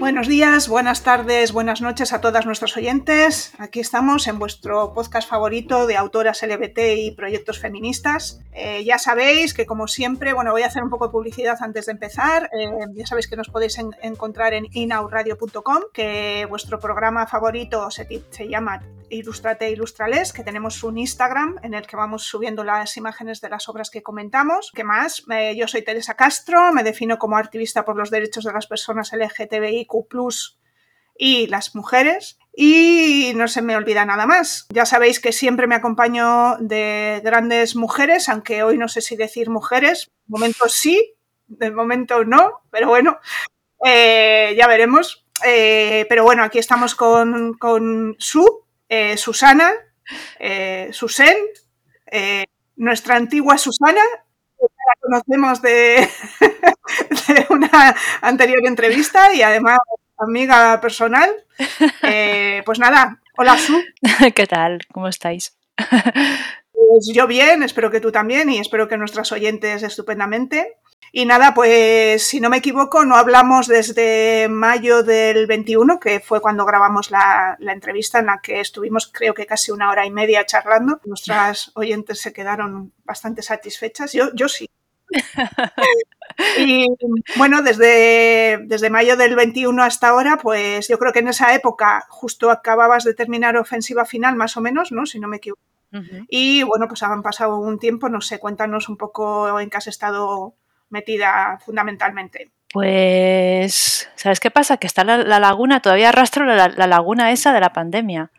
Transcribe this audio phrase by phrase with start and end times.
[0.00, 3.52] Buenos días, buenas tardes, buenas noches a todas nuestros oyentes.
[3.58, 8.40] Aquí estamos en vuestro podcast favorito de autoras LBT y proyectos feministas.
[8.54, 11.84] Eh, ya sabéis que, como siempre, bueno, voy a hacer un poco de publicidad antes
[11.84, 12.48] de empezar.
[12.58, 18.08] Eh, ya sabéis que nos podéis encontrar en inauradio.com, que vuestro programa favorito se,
[18.48, 23.50] llama Ilustrate Ilustrales, que tenemos un Instagram en el que vamos subiendo las imágenes de
[23.50, 24.72] las obras que comentamos.
[24.74, 25.24] ¿Qué más?
[25.30, 29.12] Eh, yo soy Teresa Castro, me defino como activista por los derechos de las personas
[29.92, 30.60] LGTBIQ
[31.16, 32.38] y las mujeres.
[32.52, 34.66] Y no se me olvida nada más.
[34.70, 39.50] Ya sabéis que siempre me acompaño de grandes mujeres, aunque hoy no sé si decir
[39.50, 40.10] mujeres.
[40.26, 41.14] De momento sí,
[41.46, 43.18] de momento no, pero bueno,
[43.84, 45.26] eh, ya veremos.
[45.44, 49.72] Eh, pero bueno, aquí estamos con, con Su, eh, Susana,
[50.90, 51.36] Susen,
[52.76, 54.02] nuestra antigua Susana,
[54.90, 56.08] la conocemos de,
[57.50, 59.78] una anterior entrevista y además
[60.18, 61.30] amiga personal.
[62.02, 63.80] Eh, pues nada, hola Su.
[64.34, 64.80] ¿Qué tal?
[64.92, 65.56] ¿Cómo estáis?
[66.72, 70.78] Pues yo bien, espero que tú también y espero que nuestras oyentes estupendamente.
[71.12, 76.40] Y nada, pues si no me equivoco, no hablamos desde mayo del 21, que fue
[76.40, 80.10] cuando grabamos la, la, entrevista en la que estuvimos creo que casi una hora y
[80.10, 81.00] media charlando.
[81.04, 84.14] Nuestras oyentes se quedaron bastante satisfechas.
[84.14, 84.70] Yo, yo sí.
[86.58, 86.86] y
[87.36, 92.04] bueno, desde, desde mayo del 21 hasta ahora, pues yo creo que en esa época
[92.08, 95.06] justo acababas de terminar ofensiva final, más o menos, ¿no?
[95.06, 95.62] Si no me equivoco.
[96.28, 99.88] Y bueno, pues han pasado un tiempo, no sé, cuéntanos un poco en qué has
[99.88, 100.54] estado
[100.88, 102.52] metida fundamentalmente.
[102.72, 104.76] Pues, ¿sabes qué pasa?
[104.76, 108.30] Que está la, laguna, todavía arrastro la, laguna esa de la pandemia.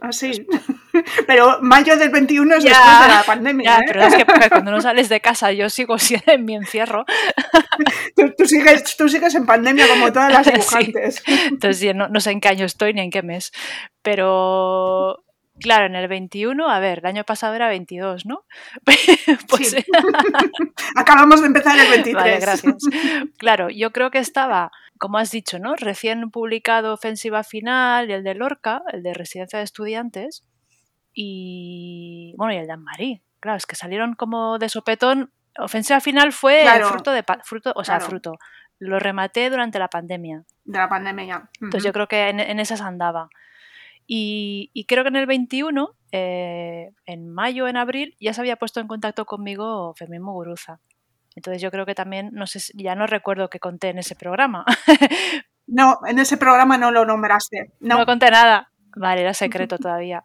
[0.00, 0.46] Ah, sí.
[1.26, 3.78] Pero mayo del 21 es después de la pandemia.
[3.78, 3.82] ¿eh?
[3.86, 5.96] pero es que cuando no sales de casa yo sigo
[6.26, 7.04] en mi encierro.
[8.36, 11.22] Tú, sigues, tú sigues en pandemia como todas las dibujantes.
[11.26, 13.52] Entonces no, no sé en qué año estoy ni en qué mes.
[14.02, 15.24] Pero
[15.60, 18.44] Claro, en el 21, a ver, el año pasado era 22, ¿no?
[18.84, 19.76] pues,
[20.96, 22.14] Acabamos de empezar el 23.
[22.14, 22.76] Vale, gracias.
[23.36, 25.76] Claro, yo creo que estaba, como has dicho, ¿no?
[25.76, 30.44] Recién publicado Ofensiva Final y el de Lorca, el de Residencia de Estudiantes,
[31.14, 33.22] y bueno, y el de Anne-Marie.
[33.40, 35.32] Claro, es que salieron como de sopetón.
[35.58, 38.38] Ofensiva Final fue fruto de fruto, o sea, fruto.
[38.78, 40.44] Lo rematé durante la pandemia.
[40.64, 41.50] De la pandemia ya.
[41.60, 43.28] Entonces yo creo que en, en esas andaba.
[44.12, 48.80] Y, creo que en el 21, eh, en mayo, en abril, ya se había puesto
[48.80, 50.80] en contacto conmigo Fermín Muguruza.
[51.36, 54.64] Entonces yo creo que también, no sé, ya no recuerdo qué conté en ese programa.
[55.68, 57.72] no, en ese programa no lo nombraste.
[57.78, 58.72] No, no conté nada.
[58.96, 60.24] Vale, era secreto todavía.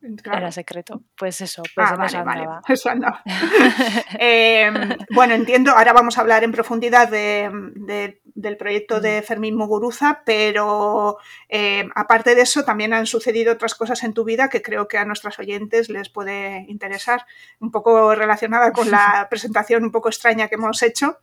[0.00, 1.02] Era secreto.
[1.16, 2.46] Pues eso, pues ah, vale, vale.
[2.68, 3.22] Eso andaba.
[4.18, 9.24] Em, bueno, entiendo, ahora vamos a hablar en profundidad del proyecto de mm.
[9.24, 14.48] Fermín Muguruza, pero em, aparte de eso, también han sucedido otras cosas en tu vida
[14.48, 17.26] que creo que a nuestros oyentes les puede interesar,
[17.60, 21.18] un poco relacionada con la presentación un poco extraña que hemos hecho.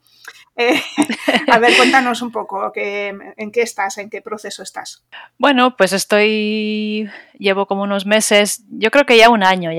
[0.57, 0.79] Eh,
[1.51, 5.05] a ver, cuéntanos un poco en qué estás, en qué proceso estás.
[5.38, 9.71] Bueno, pues estoy, llevo como unos meses, yo creo que ya un año,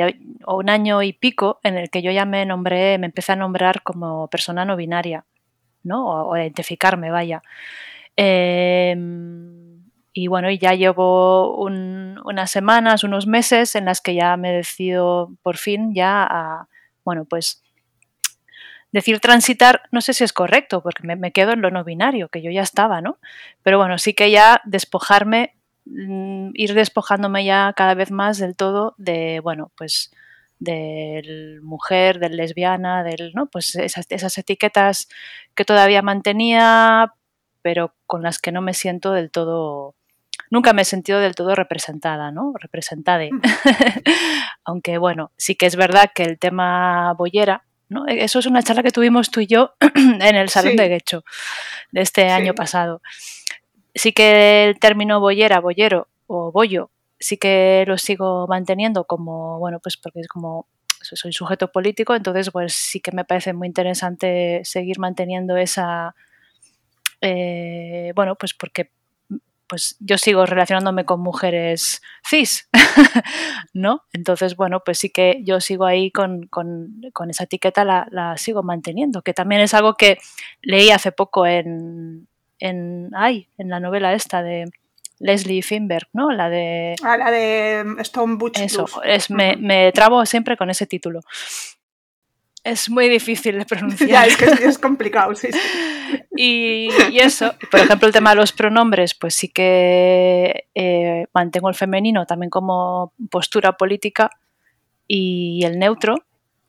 [0.45, 3.37] o un año y pico, en el que yo ya me nombré, me empecé a
[3.37, 5.25] nombrar como persona no binaria,
[5.83, 6.29] ¿no?
[6.29, 7.43] O, identificarme, vaya.
[8.17, 9.83] Em,
[10.13, 15.57] y bueno, ya llevo unas semanas, unos meses en las que ya me decido por
[15.57, 16.69] fin ya a,
[17.05, 17.63] bueno, pues
[18.97, 22.41] Decir transitar, no sé si es correcto, porque me, quedo en lo no binario, que
[22.41, 23.19] yo ya estaba, ¿no?
[23.63, 25.55] Pero bueno, sí que ya despojarme,
[25.85, 30.15] mm, ir despojándome ya cada vez más del todo de, bueno, pues
[30.61, 33.51] del mujer, del lesbiana, del, ¿no?
[33.51, 35.09] Pues esas, esas etiquetas
[35.55, 37.13] que todavía mantenía,
[37.61, 39.95] pero con las que no me siento del todo,
[40.51, 42.55] nunca me he sentido del todo representada, ¿no?
[42.59, 43.27] Representada.
[43.31, 43.43] Mm.
[44.65, 47.67] Aunque bueno, sí que es verdad que el tema boyera,
[48.09, 51.25] e, eso es una charla que tuvimos tú y yo en el Salón de Guecho
[51.93, 53.01] de este año pasado.
[53.95, 59.81] Sí que el término boyera, boyero o bollo sí que lo sigo manteniendo como, bueno,
[59.81, 60.67] pues porque es como
[61.01, 66.17] soy sujeto político, entonces pues sí que me parece muy interesante seguir manteniendo esa,
[67.21, 68.91] eh, bueno, pues porque
[69.69, 72.69] pues yo sigo relacionándome con mujeres cis,
[73.73, 74.03] ¿no?
[74.13, 76.49] Entonces, bueno, pues sí que yo sigo ahí con,
[77.29, 80.19] esa etiqueta, la, sigo manteniendo, que también es algo que
[80.63, 82.29] leí hace poco en,
[82.59, 84.67] en, ay, en la novela esta de
[85.19, 86.31] Leslie Finberg, ¿no?
[86.31, 86.95] La de...
[87.03, 88.59] Ah, la de Stone Butch.
[88.61, 91.21] Eso, es, me, me trabo siempre con ese título.
[92.67, 94.11] Es muy difícil de pronunciar.
[94.11, 95.49] ya, es que es complicado, sí.
[96.37, 101.77] Y, eso, por ejemplo, el tema de los pronombres, pues sí que eh, mantengo el
[101.77, 104.31] femenino también como postura política
[105.07, 106.17] y el neutro,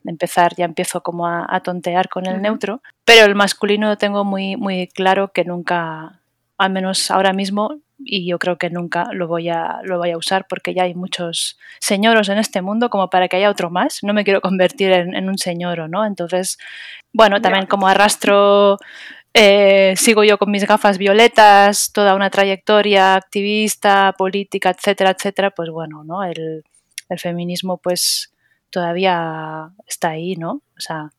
[0.05, 4.87] empezar, ya empiezo como a, tontear con el neutro, pero el masculino tengo muy, muy
[4.87, 6.21] claro que nunca,
[6.57, 10.17] al menos ahora mismo, y yo creo que nunca lo voy a, lo voy a
[10.17, 13.99] usar porque ya hay muchos señoros en este mundo como para que haya otro más.
[14.03, 16.05] No me quiero convertir en, un señor, ¿no?
[16.05, 16.57] Entonces,
[17.13, 18.77] bueno, también como arrastro,
[19.33, 25.69] eh, sigo yo con mis gafas violetas, toda una trayectoria activista, política, etcétera, etcétera, pues
[25.69, 26.23] bueno, ¿no?
[26.23, 26.63] El,
[27.09, 28.33] el feminismo pues
[28.69, 30.61] todavía está ahí, ¿no?
[30.77, 31.09] O sea,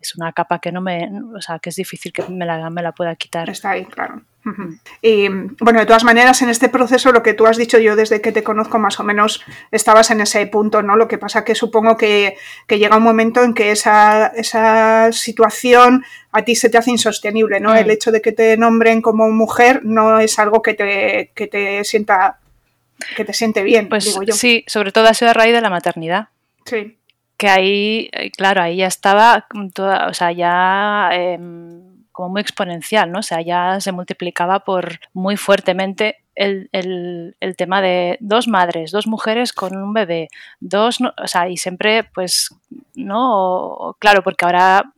[0.00, 2.82] es una capa que no me, o sea, que es difícil que me la, me
[2.82, 3.50] la pueda quitar.
[3.50, 4.22] Está ahí, claro.
[5.02, 5.28] Y
[5.60, 8.32] bueno, de todas maneras, en este proceso, lo que tú has dicho yo desde que
[8.32, 10.96] te conozco, más o menos estabas en ese punto, ¿no?
[10.96, 12.36] Lo que pasa que supongo que,
[12.68, 17.74] llega un momento en que esa, esa, situación a ti se te hace insostenible, ¿no?
[17.74, 21.84] El hecho de que te nombren como mujer no es algo que te, que te
[21.84, 22.38] sienta
[23.14, 24.32] que te siente bien, pues digo yo.
[24.32, 26.28] Sí, sobre todo ha sido a raíz de la maternidad.
[26.64, 26.96] Sí
[27.36, 31.85] que ahí, eh, claro, ahí ya estaba toda, o sea, ya em,
[32.16, 33.18] como muy exponencial, ¿no?
[33.18, 36.70] O sea, ya se multiplicaba por muy fuertemente el,
[37.58, 40.28] tema de dos madres, dos mujeres con un bebé,
[40.58, 42.54] dos, o sea, y siempre, pues,
[42.94, 43.96] ¿no?
[43.98, 44.94] Claro, porque ahora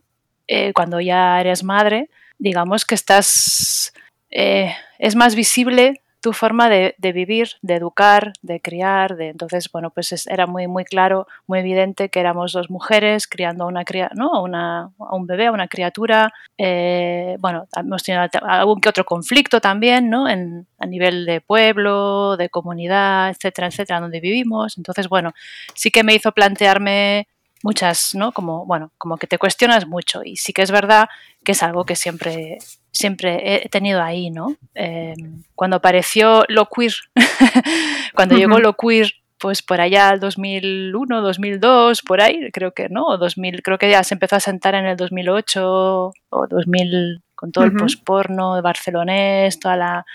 [0.46, 3.92] eh, cuando ya eres madre, digamos que estás,
[4.30, 9.90] eh, es más visible tu forma de, vivir, de educar, de criar, de entonces, bueno,
[9.90, 13.84] pues era muy, muy claro, muy evidente que éramos dos mujeres criando a una,
[14.14, 14.42] ¿no?
[14.42, 16.32] una, a un bebé, a una criatura.
[16.56, 20.28] Eh, bueno, hemos tenido algún que otro conflicto también, ¿no?
[20.28, 24.76] En, a nivel de pueblo, de comunidad, etcétera, etcétera, donde vivimos.
[24.78, 25.32] Entonces, bueno,
[25.74, 27.28] sí que me hizo plantearme
[27.62, 28.32] muchas, ¿no?
[28.32, 31.08] Como, bueno, como que te cuestionas mucho y sí que es verdad
[31.44, 32.58] que es algo que siempre,
[32.90, 34.56] siempre he tenido ahí, ¿no?
[34.74, 36.92] Em, cuando apareció lo queer,
[38.14, 43.06] cuando llegó lo queer, pues por allá al 2001, 2002, por ahí, creo que, ¿no?
[43.06, 47.52] O 2000, creo que ya se empezó a sentar en el 2008 o 2000 con
[47.52, 50.06] todo el posporno barcelonés, toda la,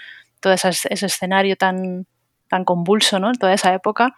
[0.42, 2.06] todo ese, ese escenario tan,
[2.50, 3.30] tan convulso, ¿no?
[3.30, 4.14] En toda esa época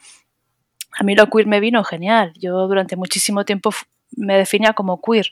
[0.97, 2.33] a mí lo queer me vino genial.
[2.39, 3.71] Yo durante muchísimo tiempo
[4.15, 5.27] me definía como queer.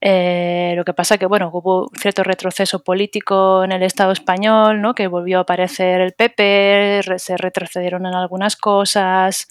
[0.00, 4.94] Eh, lo que pasa que bueno, hubo cierto retroceso político en el Estado español, ¿no?
[4.94, 9.48] que volvió a aparecer el PP, se retrocedieron en algunas cosas,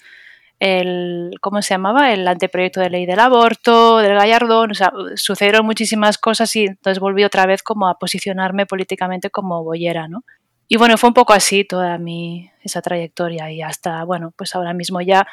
[0.58, 2.12] el, ¿cómo se llamaba?
[2.12, 7.24] El anteproyecto de ley del aborto, del Gallardón, o sucedieron muchísimas cosas y entonces volví
[7.24, 10.24] otra vez como a posicionarme políticamente como boyera, ¿no?
[10.68, 14.74] Y bueno, fue un poco así toda mi, esa trayectoria y hasta, bueno, pues ahora
[14.74, 15.26] mismo ya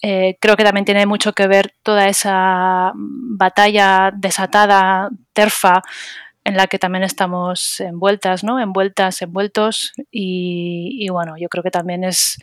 [0.00, 5.82] eh, creo que también tiene mucho que ver toda esa batalla desatada, terfa,
[6.44, 8.60] en la que también estamos envueltas, ¿no?
[8.60, 12.38] Envueltas, envueltos y, bueno, yo creo que también es,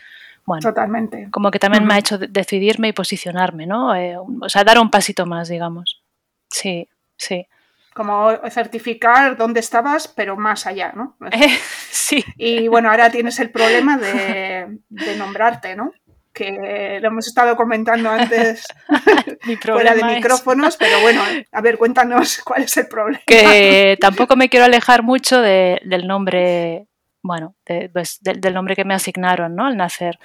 [0.46, 1.29] bueno, Totalmente.
[1.32, 3.96] como que también me ha hecho decidirme y posicionarme, ¿no?
[3.96, 6.03] Eh, o sea, dar un pasito más, digamos.
[6.50, 7.48] Sí, sí
[7.94, 11.16] como certificar dónde estabas, pero más allá, ¿no?
[11.92, 12.24] sí.
[12.38, 14.80] Y bueno, ahora tienes el problema de,
[15.18, 15.92] nombrarte, ¿no?
[16.34, 18.66] Que lo hemos estado comentando antes
[19.62, 21.22] fuera de micrófonos, pero bueno,
[21.52, 23.22] a ver, cuéntanos cuál es el problema.
[23.28, 26.88] Que tampoco me quiero alejar mucho del nombre,
[27.22, 27.56] bueno,
[27.94, 29.68] pues, del nombre que me asignaron, ¿no?
[29.68, 30.18] Al nacer.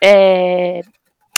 [0.00, 0.82] Eh,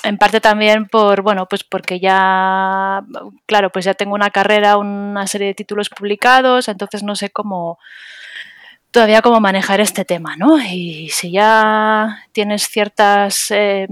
[0.04, 3.02] en parte también por, bueno, pues porque ya,
[3.46, 7.78] claro, pues ya tengo una carrera, una serie de títulos publicados, entonces no sé cómo,
[8.90, 10.58] todavía cómo manejar este tema, ¿no?
[10.60, 13.88] Y si ya tienes ciertas, eh,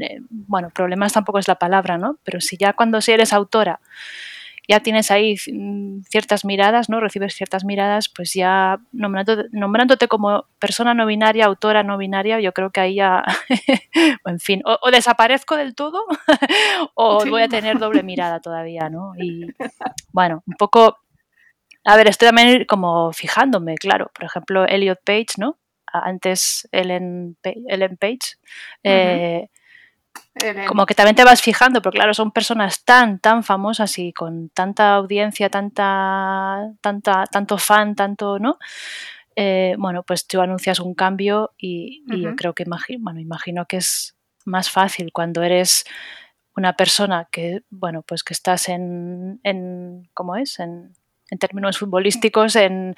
[0.00, 2.18] eh, bueno, problemas tampoco es la palabra, ¿no?
[2.24, 3.80] Pero si ya cuando si eres autora
[4.70, 7.00] ya tienes ahí mm, ciertas miradas, ¿no?
[7.00, 12.70] Recibes ciertas miradas, pues ya nombrándote, como persona no binaria, autora no binaria, yo creo
[12.70, 13.24] que ahí ya,
[14.24, 16.04] en fin, o, desaparezco del todo
[16.94, 19.14] o voy a tener doble mirada todavía, ¿no?
[19.18, 19.48] Y
[20.12, 20.98] bueno, un poco,
[21.84, 25.58] a ver, estoy también como fijándome, claro, por ejemplo, Elliot Page, ¿no?
[25.92, 28.36] antes Ellen, Ellen Page,
[28.84, 29.48] eh,
[30.68, 34.48] como que también te vas fijando, pero claro, son personas tan, tan famosas y con
[34.50, 38.58] tanta audiencia, tanta, tanta, tanto fan, tanto, ¿no?
[39.36, 43.78] Eh, bueno, pues tú anuncias un cambio y, yo creo que imagino, bueno, imagino que
[43.78, 45.84] es más fácil cuando eres
[46.56, 50.58] una persona que, bueno, pues que estás en, en ¿cómo es?
[50.58, 50.92] En,
[51.30, 52.94] en términos futbolísticos, en,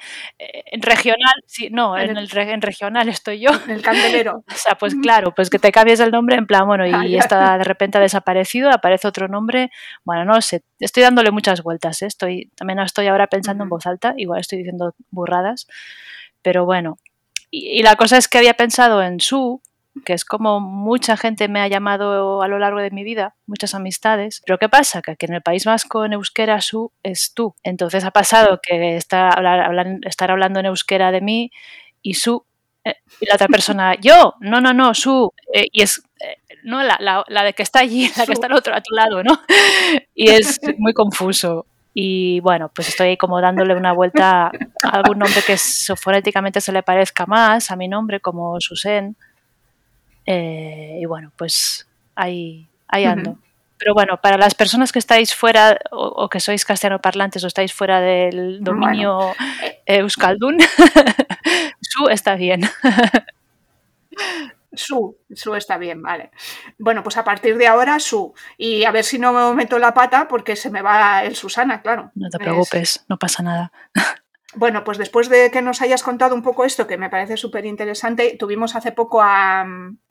[0.73, 3.51] regional, sí, no, en, el, en regional estoy yo.
[3.65, 4.43] En el candelero.
[4.51, 7.57] o sea, pues claro, pues que te cambies el nombre en plan, bueno, y está
[7.57, 9.69] de repente ha desaparecido, aparece otro nombre,
[10.03, 12.07] bueno, no sé, estoy dándole muchas vueltas, ¿eh?
[12.07, 15.67] estoy, también estoy ahora pensando en voz alta, igual estoy diciendo burradas,
[16.41, 16.97] pero bueno,
[17.51, 19.61] y, y la cosa es que había pensado en su,
[20.05, 23.75] que es como mucha gente me ha llamado a lo largo de mi vida, muchas
[23.75, 24.41] amistades.
[24.45, 25.01] Pero ¿qué pasa?
[25.01, 27.55] Que aquí en el País Vasco en euskera su es tú.
[27.63, 29.29] Entonces ha pasado que está,
[30.03, 31.51] estar hablando en euskera de mí
[32.01, 32.45] y su
[32.85, 36.83] eh, y la otra persona, yo, no, no, no, su, eh, y es, eh, no,
[36.83, 39.23] la, la, la, de que está allí, la que está al otro, a tu lado,
[39.23, 39.39] ¿no?
[40.15, 41.65] Y es muy confuso.
[41.95, 45.57] Y bueno, pues estoy como dándole una vuelta a algún nombre que
[45.95, 49.15] fonéticamente se le parezca más a mi nombre, como Susen,
[50.25, 53.37] eh, y bueno, pues ahí, ahí ando.
[53.77, 57.99] Pero bueno, para las personas que estáis fuera o, que sois castellanoparlantes o estáis fuera
[57.99, 59.33] del dominio
[59.85, 60.57] euskaldun,
[61.81, 62.61] su está bien.
[64.75, 66.31] Su, su está bien, vale.
[66.79, 68.33] Bueno, pues a partir de ahora su.
[68.57, 71.81] Y a ver si no me meto la pata porque se me va el Susana,
[71.83, 72.11] claro.
[72.15, 73.71] No te preocupes, no pasa nada.
[74.55, 77.65] Bueno, pues después de que nos hayas contado un poco esto, que me parece súper
[77.65, 79.65] interesante, tuvimos hace poco a,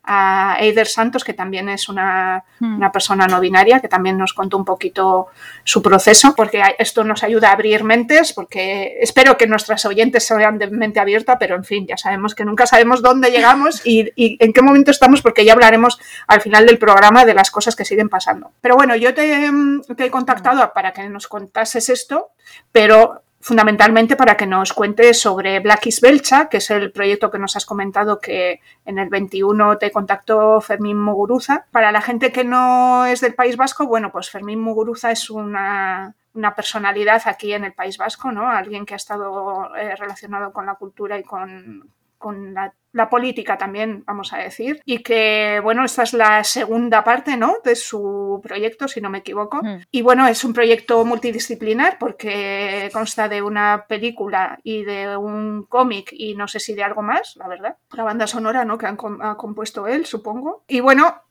[0.04, 1.92] a Eider Santos, que también es hmm.
[1.92, 5.28] una, persona no binaria, que también nos contó un poquito
[5.64, 10.58] su proceso, porque esto nos ayuda a abrir mentes, porque espero que nuestras oyentes sean
[10.58, 14.52] de mente abierta, pero en fin, ya sabemos que nunca sabemos dónde llegamos y, en
[14.52, 18.08] qué momento estamos, porque ya hablaremos al final del programa de las cosas que siguen
[18.08, 18.50] pasando.
[18.60, 19.50] Pero bueno, yo te,
[19.96, 22.30] te he contactado para que nos contases esto,
[22.72, 27.40] pero fundamentalmente para que nos cuentes sobre Black is Belcha, que es el proyecto que
[27.40, 31.66] nos has comentado que en el 21 te contactó Fermín Muguruza.
[31.72, 36.14] Para la gente que no es del País Vasco, bueno, pues Fermín Muguruza es una,
[36.34, 38.48] una personalidad aquí en el País Vasco, ¿no?
[38.48, 41.90] Alguien que ha estado eh, relacionado con la cultura y con,
[42.22, 42.72] con la,
[43.10, 47.74] política también, vamos a decir, y que, bueno, esta es la segunda parte, ¿no?, de
[47.74, 49.60] su proyecto, si no me equivoco.
[49.90, 56.10] Y bueno, es un proyecto multidisciplinar porque consta de una película y de un cómic
[56.12, 57.76] y no sé si de algo más, la verdad.
[57.92, 60.64] La banda sonora, ¿no?, que ha compuesto él, supongo.
[60.68, 61.22] Y bueno,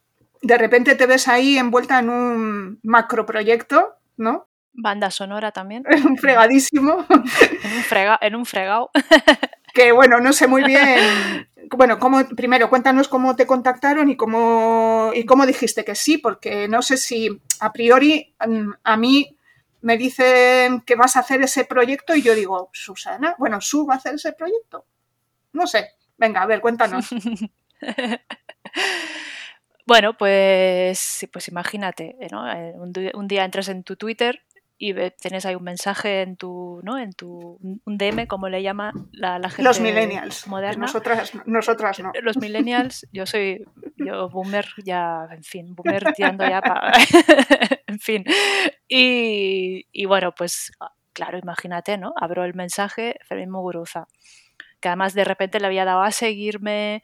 [0.42, 4.48] de repente te ves ahí envuelta en un macroproyecto, ¿no?
[4.74, 5.84] Banda sonora también.
[6.06, 7.06] un fregadísimo.
[7.10, 8.92] en un, frega, en un fregado.
[9.74, 11.48] que bueno, no sé muy bien.
[11.74, 16.68] Bueno, cómo, primero cuéntanos cómo te contactaron y cómo, y cómo dijiste que sí, porque
[16.68, 17.30] no sé si
[17.62, 19.38] a priori mm, a mí
[19.82, 23.96] me dicen que vas a hacer ese proyecto y yo digo, Susana, bueno, Su va
[23.96, 24.86] a hacer ese proyecto.
[25.54, 25.90] No sé.
[26.18, 27.10] Venga, a ver, cuéntanos.
[29.88, 32.52] bueno, pues, pues imagínate, ¿no?
[32.52, 34.44] Eh, un, día entras en tu Twitter
[34.84, 36.98] y tienes ahí un mensaje en tu, ¿no?
[36.98, 40.48] En tu un DM, como le llama la, gente Los millennials.
[40.48, 40.88] moderna.
[40.88, 42.12] Nosotras, nosotras no.
[42.24, 43.64] Los millennials, yo soy
[43.96, 46.94] yo boomer ya, en fin, boomer tirando ya para...
[47.86, 48.24] en fin.
[48.88, 50.72] Y, y, bueno, pues
[51.14, 52.14] claro, imagínate, ¿no?
[52.20, 54.08] Abro el mensaje, Fermín Muguruza
[54.80, 57.04] que además de repente le había dado a seguirme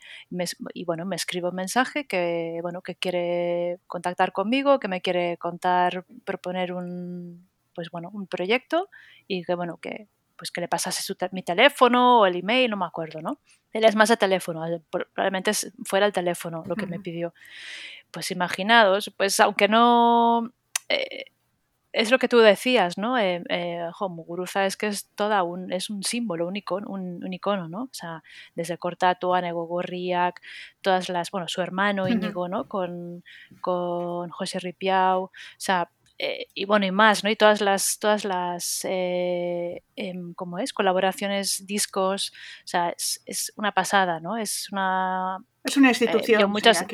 [0.74, 5.38] y bueno, me escribe un mensaje que, bueno, que quiere contactar conmigo, que me quiere
[5.38, 8.90] contar, proponer un, pues bueno, un proyecto
[9.28, 12.78] y que bueno, que pues que le pasase su mi teléfono o el email, no
[12.78, 13.40] me acuerdo, ¿no?
[13.72, 15.52] Él es más de teléfono, probablemente
[15.86, 17.36] fuera el teléfono lo que me pidió.
[18.10, 20.52] Pues imaginados, pues aunque no...
[20.90, 21.26] Eh,
[21.94, 23.20] es lo que tú decías, ¿no?
[23.20, 27.68] Eh, eh Muguruza es que es toda un, es un símbolo, un icono, un, icono,
[27.68, 27.84] ¿no?
[27.84, 28.24] O sea,
[28.56, 30.42] desde Cortato a Gorriak,
[30.82, 32.68] todas las, bueno, su hermano Íñigo, ¿no?
[32.68, 33.24] Con,
[33.62, 37.30] con José Ripiau, o sea, eh, y bueno, y más, ¿no?
[37.30, 40.74] Y todas las, todas las, eh, em, ¿cómo es?
[40.74, 42.32] Colaboraciones, discos,
[42.64, 44.36] o sea, es, una pasada, ¿no?
[44.38, 45.38] Es una...
[45.64, 46.50] Es una eh, institución.
[46.50, 46.86] muchas,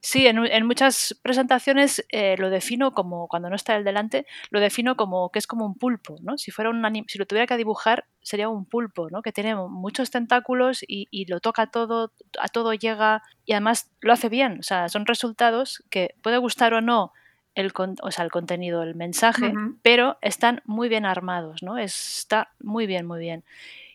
[0.00, 2.04] sí, en, muchas presentaciones
[2.38, 5.76] lo defino como, cuando no está el delante, lo defino como que es como un
[5.76, 6.36] pulpo, ¿no?
[6.36, 9.22] Si, fuera un si lo tuviera que dibujar, sería un pulpo, ¿no?
[9.22, 14.12] Que tiene muchos tentáculos y, y lo toca todo, a todo llega y además lo
[14.12, 17.12] hace bien, o sea, son resultados que puede gustar o no
[17.56, 17.72] el,
[18.02, 21.78] o sea, el contenido, el mensaje, pero están muy bien armados, ¿no?
[21.78, 23.42] Está muy bien, muy bien.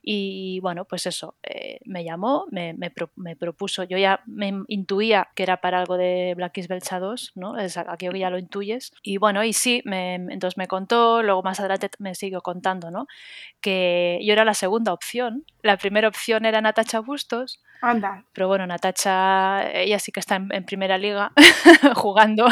[0.04, 5.44] Y bueno, pues eso, eh, me llamó, me, me, propuso, yo ya me intuía que
[5.44, 7.58] era para algo de Black is Belcha 2, ¿no?
[7.60, 8.94] Es aquello que ya lo intuyes.
[9.04, 13.06] Y bueno, y sí, me, entonces me contó, luego más adelante me siguió contando, ¿no?
[13.62, 15.46] Que yo era la segunda opción.
[15.62, 17.62] La primera opción era Natacha Bustos.
[17.82, 18.26] Anda.
[18.34, 21.32] Pero bueno, Natacha, ella sí que está en primera liga
[21.96, 22.48] jugando.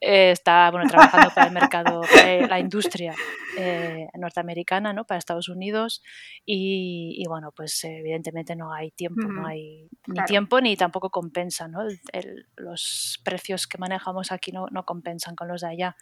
[0.00, 3.14] Eh, está bueno, trabajando para el mercado, para la industria
[3.56, 5.04] eh, norteamericana, ¿no?
[5.04, 6.02] para Estados Unidos.
[6.44, 11.68] Y, bueno, pues evidentemente no hay tiempo, no hay ni tiempo ni tampoco compensa.
[11.68, 11.80] ¿no?
[12.56, 15.96] los precios que manejamos aquí no, no compensan con los de allá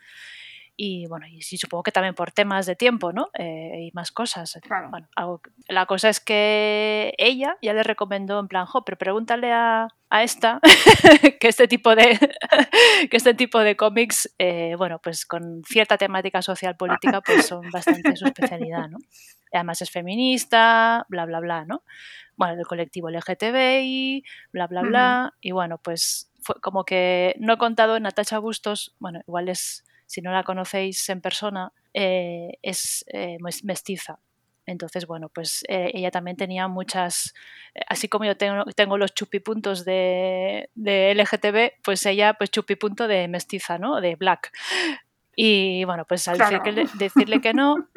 [0.76, 3.30] y bueno, y sí, supongo que también por temas de tiempo, ¿no?
[3.32, 4.58] Eh, y más cosas.
[4.90, 5.08] Bueno,
[5.68, 10.22] la cosa es que ella ya le recomendó en plan, jo, pero pregúntale a, a
[10.22, 10.60] esta
[11.40, 12.18] que este tipo de
[13.10, 17.70] que este tipo de cómics, eh, bueno, pues con cierta temática social política, pues son
[17.72, 18.98] bastante su especialidad, ¿no?
[19.52, 21.82] Además es feminista, bla, bla, bla, ¿no?
[22.36, 25.34] Bueno, el colectivo LGTBI, bla, bla, bla.
[25.40, 29.84] Y bueno, pues fue como que no he contado en Natacha Bustos, bueno, igual es
[30.06, 34.18] si no la conocéis en persona, eh, es eh, mestiza.
[34.66, 37.34] Entonces, bueno, pues eh, ella también tenía muchas,
[37.88, 43.28] así como yo tengo, tengo los chupipuntos de, de LGTB, pues ella, pues chupipunto de
[43.28, 44.00] mestiza, ¿no?
[44.00, 44.52] De black.
[45.38, 46.38] Y bueno, pues al
[46.94, 47.88] decirle que no,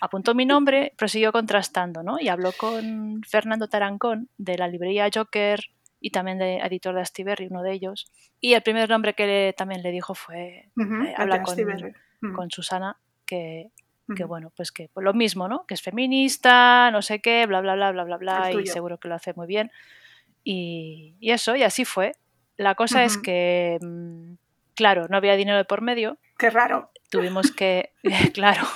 [0.00, 2.20] apuntó mi nombre, prosiguió contrastando, ¿no?
[2.20, 5.60] Y habló con Fernando Tarancón de la librería Joker
[6.00, 8.10] y también de editor de Astiberri, uno de ellos.
[8.40, 13.70] Y el primer nombre que también le dijo fue eh, hablar con, Susana, que,
[14.16, 15.66] que bueno, pues que pues lo mismo, ¿no?
[15.66, 19.08] Que es feminista, no sé qué, bla, bla, bla, bla, bla, bla, y seguro que
[19.08, 19.70] lo hace muy bien.
[20.44, 22.12] Y, y eso, y así fue.
[22.56, 24.34] La cosa es que, mm,
[24.74, 26.18] claro, no había dinero de por medio.
[26.38, 26.90] Qué raro.
[27.10, 27.92] Tuvimos que,
[28.34, 28.66] claro,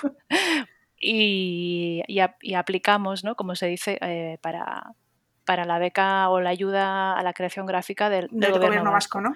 [1.00, 3.34] y, y, aplicamos, ¿no?
[3.34, 4.94] Como se dice, eh, para,
[5.44, 9.34] para la beca o la ayuda a la creación gráfica del, gobierno, vasco, ¿no?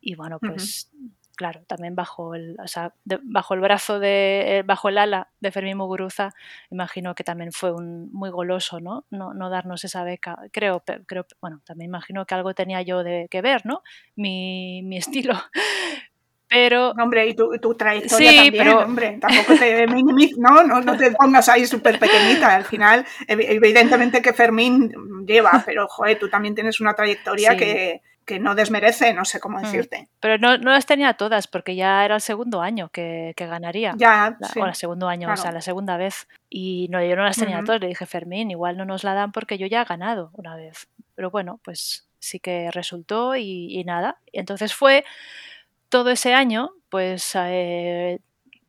[0.00, 0.90] Y bueno, pues
[1.34, 5.52] claro, también bajo el, o sea, bajo el brazo de, eh, bajo el ala de
[5.52, 6.32] Fermín Muguruza,
[6.70, 9.04] imagino que también fue un muy goloso, ¿no?
[9.10, 10.38] No, no darnos esa beca.
[10.52, 13.82] Creo, creo, bueno, también imagino que algo tenía yo de que ver, ¿no?
[14.16, 15.34] Mi, mi estilo.
[16.48, 18.80] Pero, hombre, y tu, tu trayectoria sí, también, pero...
[18.80, 19.86] hombre, tampoco te
[20.38, 22.54] no, no, no te pongas ahí súper pequeñita.
[22.54, 24.92] Al final, evidentemente que Fermín
[25.26, 29.58] lleva, pero joder, tú también tienes una trayectoria que, que, no desmerece, no sé cómo
[29.58, 29.62] mm.
[29.62, 30.08] decirte.
[30.20, 33.94] Pero no, no, las tenía todas, porque ya era el segundo año que, que ganaría.
[33.96, 34.60] Ya, sí.
[34.60, 36.28] O el segundo año, o sea, la segunda vez.
[36.48, 37.80] Y no, yo no las tenía todas.
[37.80, 40.88] Le dije, Fermín, igual no nos la dan porque yo ya he ganado una vez.
[41.14, 44.18] Pero bueno, pues sí que resultó y, y nada.
[44.32, 45.04] Entonces fue
[45.88, 48.18] todo ese año, pues eh,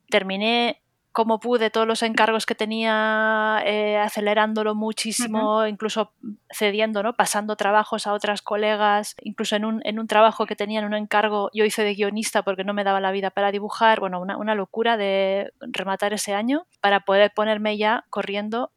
[0.10, 0.82] terminé
[1.16, 6.12] como pude todos los encargos que tenía, eh, acelerándolo muchísimo, incluso
[6.54, 7.14] cediendo, ¿no?
[7.14, 11.50] pasando trabajos a otras colegas, incluso en un, en un, trabajo que tenían un encargo,
[11.54, 14.56] yo hice de guionista porque no me daba la vida para dibujar, bueno, una, una
[14.56, 18.74] locura de rematar ese año para poder ponerme ya corriendo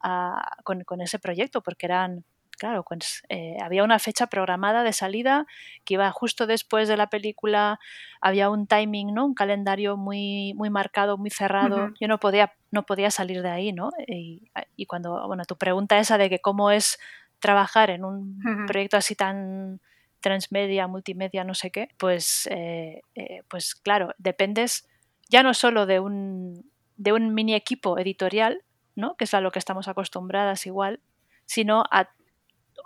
[0.62, 2.24] con, con, ese proyecto, porque eran
[2.58, 5.46] claro, pues eh, había una fecha programada de salida
[5.84, 7.80] que iba justo después de la película,
[8.20, 9.24] había un timing, ¿no?
[9.24, 11.90] Un calendario muy, muy marcado, muy cerrado.
[12.00, 13.90] Yo no podía, no podía salir de ahí, ¿no?
[14.06, 14.50] Y,
[14.86, 16.98] cuando, bueno, tu pregunta esa de que cómo es
[17.38, 19.80] trabajar en un proyecto así tan
[20.20, 24.88] transmedia, multimedia, no sé qué, pues, eh, eh, pues claro, dependes
[25.28, 28.64] ya no solo de un, de un mini equipo editorial,
[28.96, 29.16] ¿no?
[29.16, 31.00] que es a lo que estamos acostumbradas igual,
[31.46, 32.10] sino a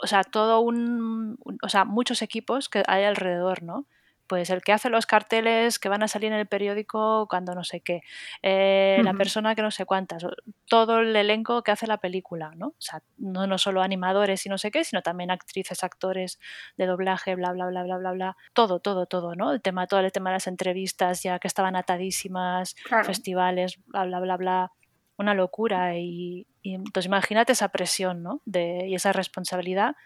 [0.00, 3.86] o sea, todo un, o sea, muchos equipos que hay alrededor, ¿no?
[4.26, 7.64] Pues el que hace los carteles que van a salir en el periódico cuando no
[7.64, 8.00] sé qué,
[8.40, 10.24] eh, la persona que no sé cuántas,
[10.68, 12.68] todo el elenco que hace la película, ¿no?
[12.68, 16.38] O sea, no, no solo animadores y no sé qué, sino también actrices, actores
[16.78, 18.36] de doblaje, bla, bla, bla, bla, bla, bla.
[18.54, 19.52] Todo, todo, todo, ¿no?
[19.52, 22.74] El tema, todo el tema de las entrevistas ya que estaban atadísimas,
[23.04, 24.72] festivales, bla, bla, bla, bla
[25.18, 28.40] una locura y, entonces imagínate esa presión ¿no?
[28.44, 29.96] de, y esa responsabilidad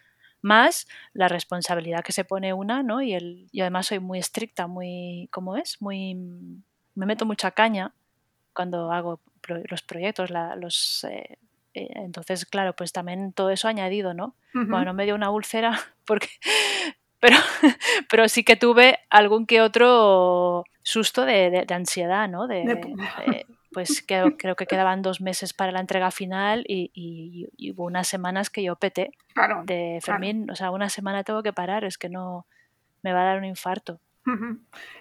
[0.43, 3.03] más la responsabilidad que se pone una ¿no?
[3.03, 5.81] y, el, y además soy muy estricta muy ¿cómo es?
[5.81, 6.15] muy
[6.95, 7.93] me meto mucha caña
[8.55, 9.21] cuando hago
[9.69, 11.39] los proyectos los eh,
[11.75, 16.29] eh, entonces claro pues también todo eso añadido no bueno me dio una úlcera porque
[17.21, 17.37] pero,
[18.11, 22.47] pero sí que tuve algún que otro susto de, de, ansiedad, ¿no?
[22.47, 22.63] De,
[23.77, 28.49] pues creo, creo, que quedaban dos meses para la entrega final y, hubo unas semanas
[28.49, 29.11] que yo peté
[29.65, 32.47] de Fermín, o sea, una semana tengo que parar, es que no
[33.03, 34.01] me va a dar un infarto.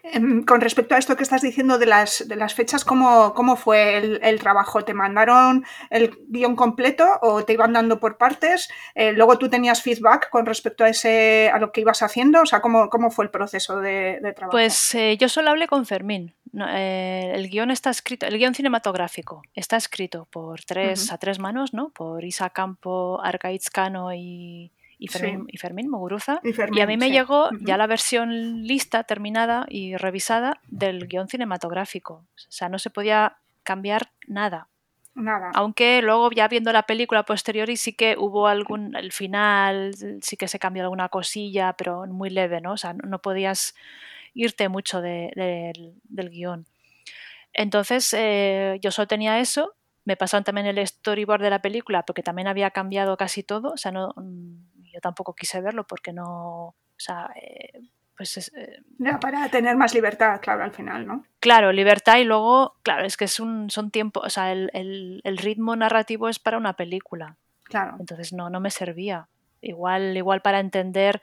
[0.03, 3.55] Em, con respecto a esto que estás diciendo de las, de las fechas, ¿cómo, cómo
[3.55, 4.83] fue el, trabajo?
[4.83, 8.69] ¿Te mandaron el guion completo o te iban dando por partes?
[8.93, 12.41] Eh, ¿Luego tú tenías feedback con respecto a, ese, a lo que ibas haciendo?
[12.41, 14.51] O sea, ¿cómo, cómo fue el proceso de, trabajo?
[14.51, 16.35] Pues eh, yo solo hablé con Fermín.
[16.69, 21.73] Eh, el guion está escrito, el guion cinematográfico está escrito por tres, a tres manos,
[21.73, 21.89] ¿no?
[21.89, 26.39] Por Isa Campo, Arcaiz Cano y y Fermín, y Fermín Muguruza.
[26.43, 32.13] Y, a mí me llegó ya la versión lista, terminada y revisada del guion cinematográfico.
[32.13, 34.67] O sea, no se podía cambiar nada.
[35.13, 35.51] Nada.
[35.53, 40.35] Aunque luego ya viendo la película posterior y sí que hubo algún, el final, sí
[40.35, 42.73] que se cambió alguna cosilla, pero muy leve, ¿no?
[42.73, 43.75] O sea, no, podías
[44.35, 45.95] irte mucho del
[46.29, 46.67] guion.
[47.53, 49.73] Entonces, eh, yo solo tenía eso
[50.05, 53.71] me pasaron también el storyboard de la película porque también había cambiado casi todo.
[53.71, 57.81] O sea, no, yo tampoco quise verlo porque no, o sea, eh,
[58.15, 58.81] pues eh,
[59.19, 61.25] para tener más libertad, claro, al final, ¿no?
[61.39, 64.69] Claro, libertad y luego, claro, es que es un, son tiempos, o sea, el,
[65.23, 67.37] el, ritmo narrativo es para una película.
[67.63, 67.97] Claro.
[67.99, 69.27] Entonces no, no me servía.
[69.59, 71.19] Igual, igual para entender,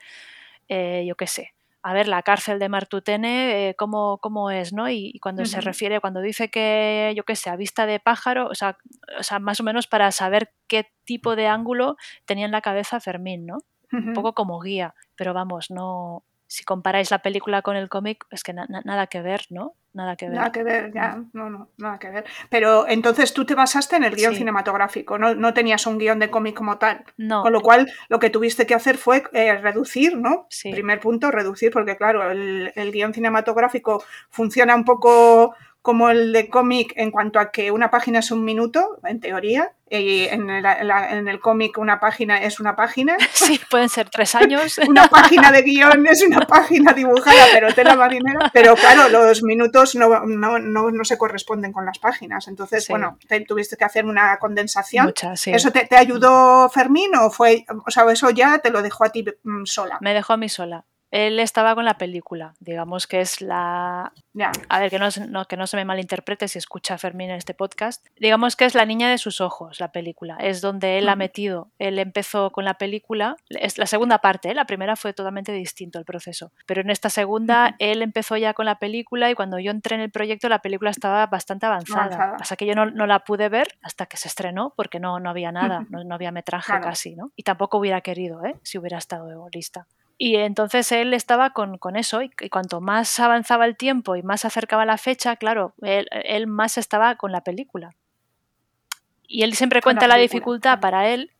[0.67, 1.52] eh, yo qué sé,
[1.83, 4.89] a ver, la cárcel de Martutene, ¿cómo, ¿cómo, es, ¿no?
[4.89, 8.55] Y, cuando se refiere, cuando dice que, yo qué sé, a vista de pájaro, o
[8.55, 8.77] sea,
[9.19, 13.01] o sea, más o menos para saber qué tipo de ángulo tenía en la cabeza
[13.01, 13.57] Fermín, ¿no?
[13.91, 16.23] Un poco como guía, pero vamos, no.
[16.53, 19.73] Si comparáis la película con el cómic, es que nada que ver, ¿no?
[19.91, 20.35] Nada que ver.
[20.35, 22.25] Nada que ver, ya, no, no, nada que ver.
[22.51, 26.29] Pero entonces tú te basaste en el guion cinematográfico, no, no, tenías un guion de
[26.29, 27.05] cómic como tal.
[27.17, 27.41] No.
[27.41, 30.47] Con lo cual, lo que tuviste que hacer fue eh, reducir, ¿no?
[30.61, 36.47] Primer punto, reducir, porque claro, el, el guion cinematográfico funciona un poco como el de
[36.47, 41.39] cómic en cuanto a que una página es un minuto, en teoría, y en el,
[41.41, 43.17] cómic una página es una página.
[43.33, 44.77] Sí, pueden ser tres años.
[44.87, 48.49] una página de guion es una página dibujada, pero tela marinera.
[48.53, 52.47] Pero claro, los minutos no, no, no, se corresponden con las páginas.
[52.47, 55.07] Entonces, bueno, tuviste que hacer una condensación.
[55.07, 55.51] Mucha, sí.
[55.51, 59.09] ¿Eso te, te, ayudó Fermín o fue, o sea, eso ya te lo dejó a
[59.09, 59.97] ti mm, sola?
[59.99, 64.11] Me dejó a mí sola él estaba con la película, digamos que es la...
[64.67, 67.53] A ver, que no, que no se me malinterprete si escucha a Fermín en este
[67.53, 68.03] podcast.
[68.19, 70.37] Digamos que es la niña de sus ojos, la película.
[70.39, 71.69] Es donde él ha metido.
[71.77, 74.55] Él empezó con la película, es la segunda parte, ¿eh?
[74.55, 76.51] la primera fue totalmente distinto el proceso.
[76.65, 80.01] Pero en esta segunda, él empezó ya con la película y cuando yo entré en
[80.01, 82.37] el proyecto, la película estaba bastante avanzada.
[82.39, 85.51] Pasa que yo no, la pude ver hasta que se estrenó porque no, no había
[85.51, 87.31] nada, no, había metraje casi, ¿no?
[87.35, 88.55] Y tampoco hubiera querido, ¿eh?
[88.63, 89.85] si hubiera estado lista.
[90.25, 94.47] Y entonces él estaba con, eso y, cuanto más avanzaba el tiempo y más se
[94.47, 97.89] acercaba la fecha, claro, él, más estaba con la película.
[99.27, 101.31] Y él siempre cuenta la, dificultad para él.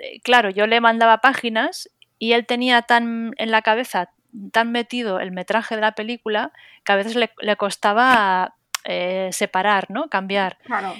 [0.00, 4.10] Eh, claro, yo le mandaba páginas y él tenía tan en la cabeza,
[4.50, 6.50] tan metido el metraje de la película,
[6.82, 10.08] que a veces le, costaba eh, separar, ¿no?
[10.08, 10.58] Cambiar.
[10.64, 10.96] Claro.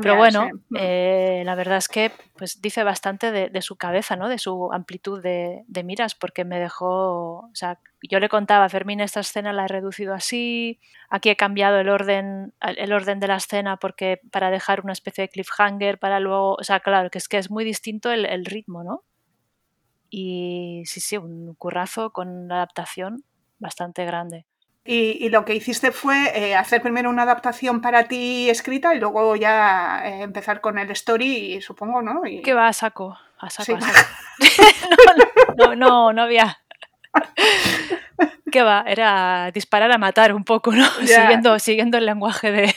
[0.00, 4.28] Pero bueno, eh, la verdad es que pues dice bastante de, su cabeza, ¿no?
[4.28, 9.00] De su amplitud de, miras, porque me dejó, o sea, yo le contaba a Fermín
[9.00, 13.36] esta escena la he reducido así, aquí he cambiado el orden, el orden de la
[13.36, 17.28] escena porque para dejar una especie de cliffhanger para luego, o sea, claro, que es
[17.28, 19.04] que es muy distinto el, el ritmo, ¿no?
[20.10, 23.24] Y sí, sí, un currazo con una adaptación
[23.58, 24.46] bastante grande.
[24.84, 29.36] Y, lo que hiciste fue eh, hacer primero una adaptación para ti escrita y luego
[29.36, 32.26] ya eh, empezar con el story, supongo, ¿no?
[32.26, 32.42] Y...
[32.42, 33.78] Que va a saco, a saco,
[35.56, 36.58] no, no, no, había.
[38.50, 38.82] ¿Qué va?
[38.86, 40.84] Era disparar a matar un poco, ¿no?
[41.06, 42.74] Siguiendo, siguiendo el lenguaje de,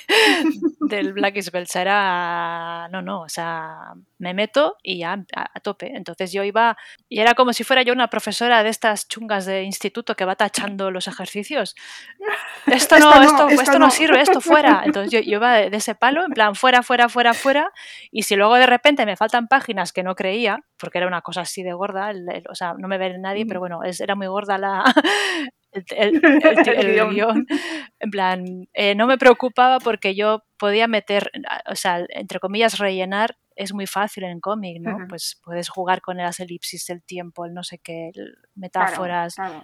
[0.88, 2.88] del Black is Era.
[2.92, 5.96] No, no, o sea, me meto y ya a, tope.
[5.96, 6.78] Entonces yo iba.
[7.10, 10.36] Y era como si fuera yo una profesora de estas chungas de instituto que va
[10.36, 11.76] tachando los ejercicios.
[12.68, 13.90] Esto no, esto, esto, no.
[13.90, 14.84] sirve, esto fuera.
[14.86, 17.72] Entonces yo, iba de, ese palo, en plan, fuera, fuera, fuera, fuera.
[18.12, 21.42] Y si luego de repente me faltan páginas que no creía, porque era una cosa
[21.42, 22.12] así de gorda,
[22.50, 24.84] o sea, no me ve nadie, pero bueno, es, era muy gorda la,
[25.96, 26.22] el,
[27.12, 27.48] guion.
[28.00, 31.32] En plan, eh, no me preocupaba porque yo podía meter,
[31.68, 34.98] o sea, entre comillas, rellenar es muy fácil en cómic, ¿no?
[35.08, 38.12] Pues puedes jugar con las elipsis, el tiempo, el no sé qué,
[38.54, 39.38] metáforas.
[39.40, 39.64] O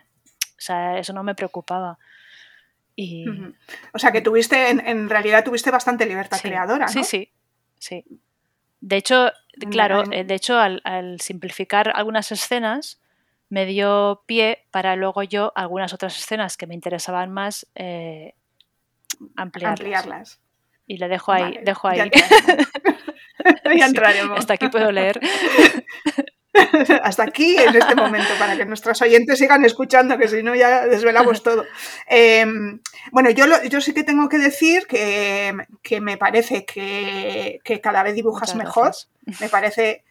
[0.58, 1.98] sea, eso no me preocupaba.
[2.96, 3.26] Y...
[3.94, 6.92] O sea, que tuviste, en, realidad tuviste bastante libertad creadora, ¿no?
[6.92, 7.34] Sí, sí,
[7.80, 8.06] sí.
[8.80, 9.32] De hecho,
[9.70, 13.01] claro, eh, de hecho, al simplificar algunas escenas,
[13.52, 18.34] me dio pie para luego yo algunas otras escenas que me interesaban más eh,
[19.36, 20.40] ampliarlas.
[20.88, 22.10] Y le dejo ahí, dejo ahí.
[23.76, 24.38] Ya, entraremos.
[24.38, 25.20] hasta aquí puedo leer.
[27.04, 30.86] Hasta aquí en este momento, para que nuestros oyentes sigan escuchando, que si no ya
[30.86, 31.66] desvelamos todo.
[32.08, 32.80] Em,
[33.12, 38.54] bueno, yo, yo sí que tengo que decir que, me parece que, cada vez dibujas
[38.56, 38.92] mejor.
[39.40, 40.04] Me parece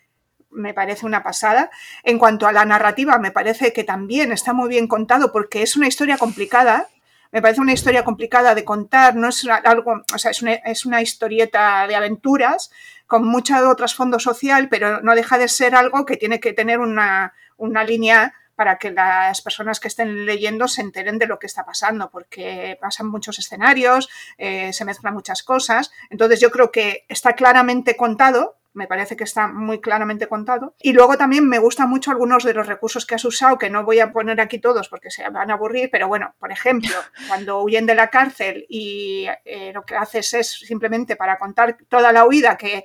[0.51, 1.71] me parece una pasada.
[2.03, 5.77] En cuanto a la narrativa, me parece que también está muy bien contado porque es
[5.77, 6.89] una historia complicada.
[7.33, 10.85] Me parece una historia complicada de contar, no es algo, o sea, es una, es
[10.85, 12.73] una historieta de aventuras
[13.07, 17.35] con mucho trasfondo social, pero no deja de ser algo que tiene que tener una,
[17.57, 21.65] una línea para que las personas que estén leyendo se enteren de lo que está
[21.65, 25.91] pasando, porque pasan muchos escenarios, eh, se mezclan muchas cosas.
[26.11, 30.75] Entonces yo creo que está claramente contado, me parece que está muy claramente contado.
[30.81, 33.85] Y luego también me gustan mucho algunos de los recursos que has usado, que no
[33.85, 36.91] voy a poner aquí todos porque se van a aburrir, pero bueno, por ejemplo,
[37.29, 42.13] cuando huyen de la cárcel y eh, lo que haces es simplemente para contar toda
[42.13, 42.85] la huida que,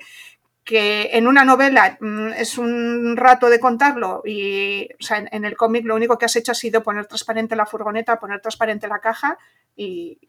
[0.66, 5.96] que en una novela mm, es un rato de contarlo y en, el cómic lo
[5.96, 9.38] único que has hecho ha sido poner transparente la furgoneta, poner transparente la caja
[9.76, 10.20] y,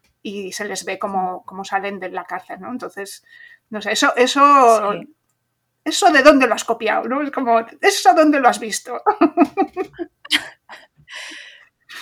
[0.52, 2.72] se les ve como, salen de la cárcel, ¿no?
[2.72, 3.24] Entonces,
[3.70, 4.92] no sé, eso, eso
[5.86, 7.08] ¿Eso de dónde lo has copiado?
[7.08, 7.22] ¿no?
[7.22, 9.00] Es como, ¿eso dónde lo has visto?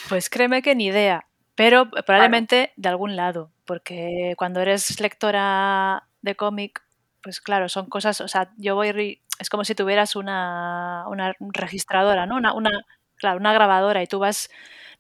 [0.09, 6.35] pues créeme que ni idea, pero probablemente de algún lado, porque cuando eres lectora de
[6.35, 6.83] cómic,
[7.23, 12.25] pues claro, son cosas, o sea, yo voy, es como si tuvieras una, una registradora,
[12.25, 12.37] ¿no?
[12.37, 12.71] Una, una,
[13.17, 14.49] claro, una grabadora y tú vas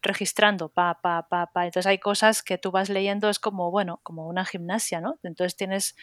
[0.02, 1.64] registrando, pa, pa, pa, pa.
[1.64, 5.18] Entonces hay cosas que tú vas leyendo, es como, bueno, como una gimnasia, ¿no?
[5.22, 5.96] Entonces tienes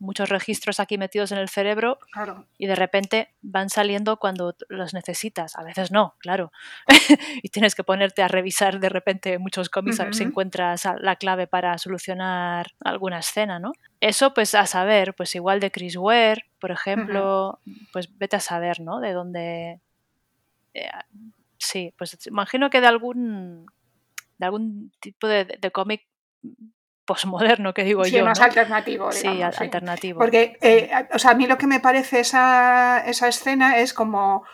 [0.00, 1.98] muchos registros aquí metidos en el cerebro
[2.58, 5.56] y de repente van saliendo cuando los necesitas.
[5.56, 6.50] A veces no, claro.
[7.42, 11.16] y tienes que ponerte a revisar de repente muchos cómics a ver si encuentras la
[11.16, 13.72] clave para solucionar alguna escena, ¿no?
[14.00, 17.60] Eso pues a saber, pues igual de Chris Ware, por ejemplo,
[17.92, 19.00] pues vete a saber, ¿no?
[19.00, 19.80] De dónde...
[20.72, 20.88] Eh,
[21.58, 23.66] sí, pues imagino que de algún
[24.38, 26.06] de algún tipo de, de cómic
[27.10, 28.24] posmoderno que digo yo.
[28.24, 29.10] más alternativo.
[29.10, 30.20] sí, alternativo.
[30.20, 34.44] Porque, eh, o sea, a mí lo que me parece esa, esa escena es como,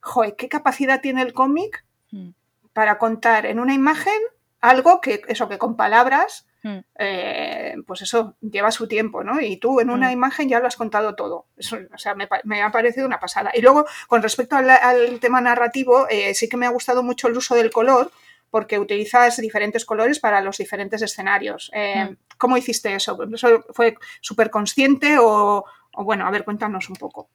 [0.00, 2.30] joder, ¿qué capacidad tiene el cómic mm.
[2.72, 4.18] para contar en una imagen
[4.62, 6.78] algo que, eso, que con palabras, mm.
[6.98, 9.38] eh, pues eso, lleva su tiempo, ¿no?
[9.38, 10.12] Y tú en una mm.
[10.12, 11.44] imagen ya lo has contado todo.
[11.58, 13.50] Eso, o sea, me, ha parecido una pasada.
[13.52, 17.36] Y luego, con respecto al, tema narrativo, eh, sí que me ha gustado mucho el
[17.36, 18.10] uso del color
[18.50, 21.70] porque utilizas diferentes colores para los diferentes escenarios.
[21.74, 22.16] Eh, mm.
[22.38, 23.16] ¿Cómo hiciste eso?
[23.32, 27.28] ¿Eso fue súper consciente o, bueno, a ver, cuéntanos un poco.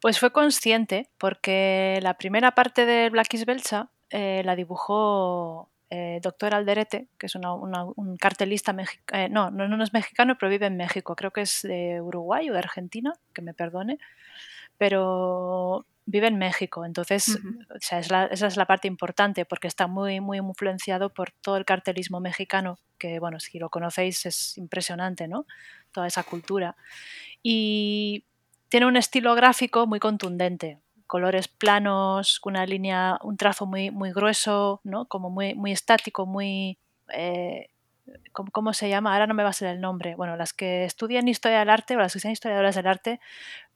[0.00, 6.18] Pues fue consciente porque la primera parte de Black is Belcha eh, la dibujó eh,
[6.22, 10.76] Doctor Alderete, que es un cartelista mexicano, no, no, no es mexicano, pero vive en
[10.76, 13.98] México, creo que es de Uruguay o de Argentina, que me perdone,
[14.76, 17.38] pero vive en México, entonces
[17.80, 22.78] esa es la parte importante porque está muy, muy influenciado por todo el cartelismo mexicano,
[22.98, 25.46] que bueno, si lo conocéis es impresionante, ¿no?
[25.92, 26.76] Toda esa cultura.
[27.42, 28.24] Y
[28.68, 34.80] tiene un estilo gráfico muy contundente, colores planos, una línea, un trazo muy, muy grueso,
[34.84, 35.06] ¿no?
[35.06, 36.78] Como muy, muy estático, muy...
[37.12, 37.68] Eh,
[38.32, 39.12] ¿cómo, se llama?
[39.12, 40.14] Ahora no me va a ser el nombre.
[40.14, 43.20] Bueno, las que estudian historia del arte o las que sean historiadoras del arte,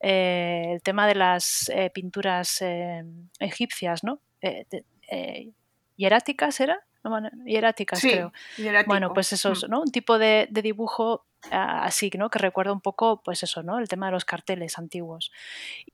[0.01, 3.05] eh, el tema de las eh, pinturas eh,
[3.39, 4.21] egipcias, ¿no?
[5.97, 6.81] hieráticas era?
[7.45, 8.33] hieráticas, creo.
[8.87, 9.71] Bueno, pues eso, mm.
[9.71, 9.81] ¿no?
[9.81, 12.29] Un tipo de, dibujo ah, así, ¿no?
[12.29, 13.79] Que recuerda un poco, pues eso, ¿no?
[13.79, 15.33] El tema de los carteles antiguos.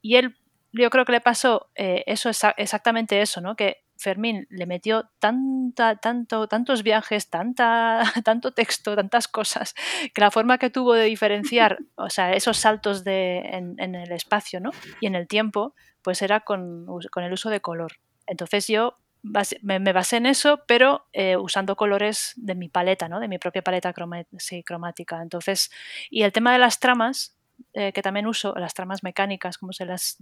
[0.01, 0.37] Y él,
[0.73, 3.55] yo creo que le pasó eso, exactamente eso, ¿no?
[3.55, 9.73] Que Fermín le metió tanta, tanto, tantos viajes, tanta, tanto texto, tantas cosas,
[10.13, 14.59] que la forma que tuvo de diferenciar, o sea, esos saltos de, en, el espacio
[14.59, 14.71] ¿no?
[14.99, 16.85] y en el tiempo, pues era con,
[17.17, 17.93] el uso de color.
[18.27, 23.19] Entonces yo me, basé en eso, pero eh, usando colores de mi paleta, ¿no?
[23.19, 25.21] de mi propia paleta cromática.
[25.21, 25.71] Entonces,
[26.09, 27.35] y el tema de las tramas,
[27.73, 30.17] eh, que también uso, las tramas mecánicas, como se las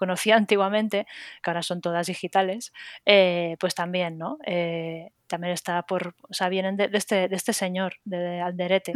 [0.00, 1.06] conocía antiguamente,
[1.42, 2.72] que ahora son todas digitales,
[3.06, 4.38] eh, pues también, ¿no?
[4.44, 8.92] Eh, también está por, o sea, vienen de, este, de este señor, de, Alderete.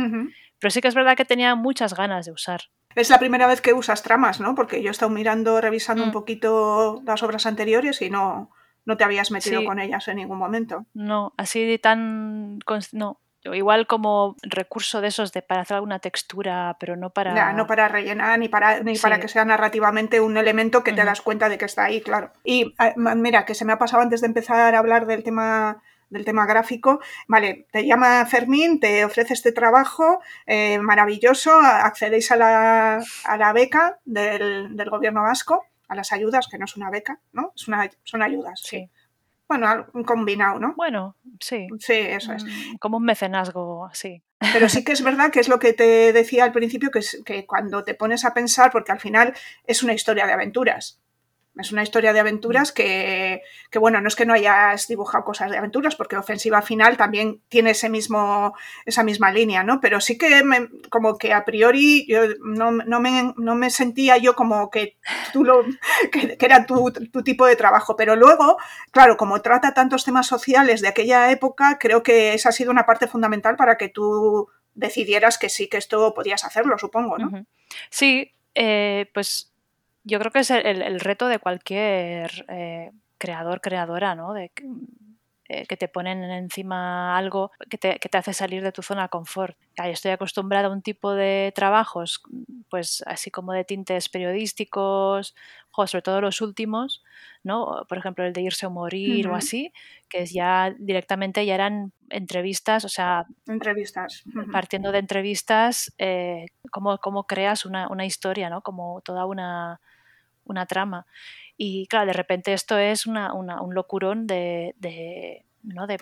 [0.58, 2.62] Pero sí que es verdad que tenía muchas ganas de usar.
[2.96, 4.54] Es la primera vez que usas tramas, ¿no?
[4.54, 6.12] Porque yo he estado mirando, revisando un mm.
[6.12, 8.50] poquito las obras anteriores y no,
[8.84, 10.86] no te habías metido con ellas en ningún momento.
[10.94, 12.58] No, así tan...
[12.92, 13.20] No,
[13.52, 17.52] igual como recurso de esos de para hacer alguna textura, pero no para...
[17.52, 21.20] no para rellenar ni para, ni para que sea narrativamente un elemento que te das
[21.20, 22.32] cuenta de que está ahí, claro.
[22.42, 25.82] Y ah, mira, que se me ha pasado antes de empezar a hablar del tema
[26.10, 32.36] del tema gráfico, vale, te llama Fermín, te ofrece este trabajo eh, maravilloso, accedéis a
[32.36, 36.90] la, a la beca del, del, gobierno vasco, a las ayudas, que no es una
[36.90, 37.52] beca, ¿no?
[37.56, 38.60] Es una, son ayudas.
[38.62, 38.88] Sí.
[39.48, 40.74] Bueno, un combinado, ¿no?
[40.76, 41.66] Bueno, sí.
[41.78, 42.44] Sí, eso es.
[42.44, 44.22] Mm, como un mecenazgo, sí.
[44.52, 47.22] Pero sí que es verdad que es lo que te decía al principio, que, es,
[47.24, 49.34] que cuando te pones a pensar, porque al final
[49.66, 51.00] es una historia de aventuras.
[51.56, 53.42] Es una historia de aventuras que,
[53.74, 57.70] bueno, no es que no hayas dibujado cosas de aventuras, porque Ofensiva Final también tiene
[57.70, 58.54] ese mismo,
[58.86, 59.80] esa misma línea, ¿no?
[59.80, 60.42] Pero sí que
[60.90, 64.96] como que a priori yo no, me, sentía yo como que
[65.32, 65.64] tú lo,
[66.12, 67.94] que, era tu, tu, tipo de trabajo.
[67.94, 68.56] Pero luego,
[68.90, 72.84] claro, como trata tantos temas sociales de aquella época, creo que esa ha sido una
[72.84, 77.46] parte fundamental para que tú decidieras que sí, que esto podías hacerlo, supongo, ¿no?
[77.90, 79.53] Sí, eh, pues
[80.04, 84.34] yo creo que es el, reto de cualquier eh, creador, creadora, ¿no?
[84.34, 84.52] De,
[85.46, 89.02] eh, que te ponen encima algo que te, que te, hace salir de tu zona
[89.02, 89.58] de confort.
[89.76, 92.22] estoy acostumbrada a un tipo de trabajos,
[92.70, 95.34] pues así como de tintes periodísticos,
[95.70, 97.02] sobre todo los últimos,
[97.42, 97.84] ¿no?
[97.90, 99.70] Por ejemplo, el de irse o morir o así,
[100.08, 104.24] que es ya directamente ya eran entrevistas, o sea, entrevistas.
[104.50, 108.62] Partiendo de entrevistas, eh, cómo, cómo, creas una, una historia, ¿no?
[108.62, 109.80] Como toda una
[110.44, 111.06] una trama.
[111.56, 115.86] Y claro, de repente esto es una, un locurón de, de, ¿no?
[115.86, 115.98] de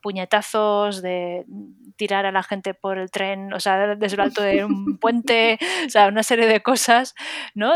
[0.00, 1.44] puñetazos, de
[1.96, 5.58] tirar a la gente por el tren, o sea, desde el alto de un puente,
[5.86, 7.14] o sea, una serie de cosas,
[7.54, 7.74] ¿no?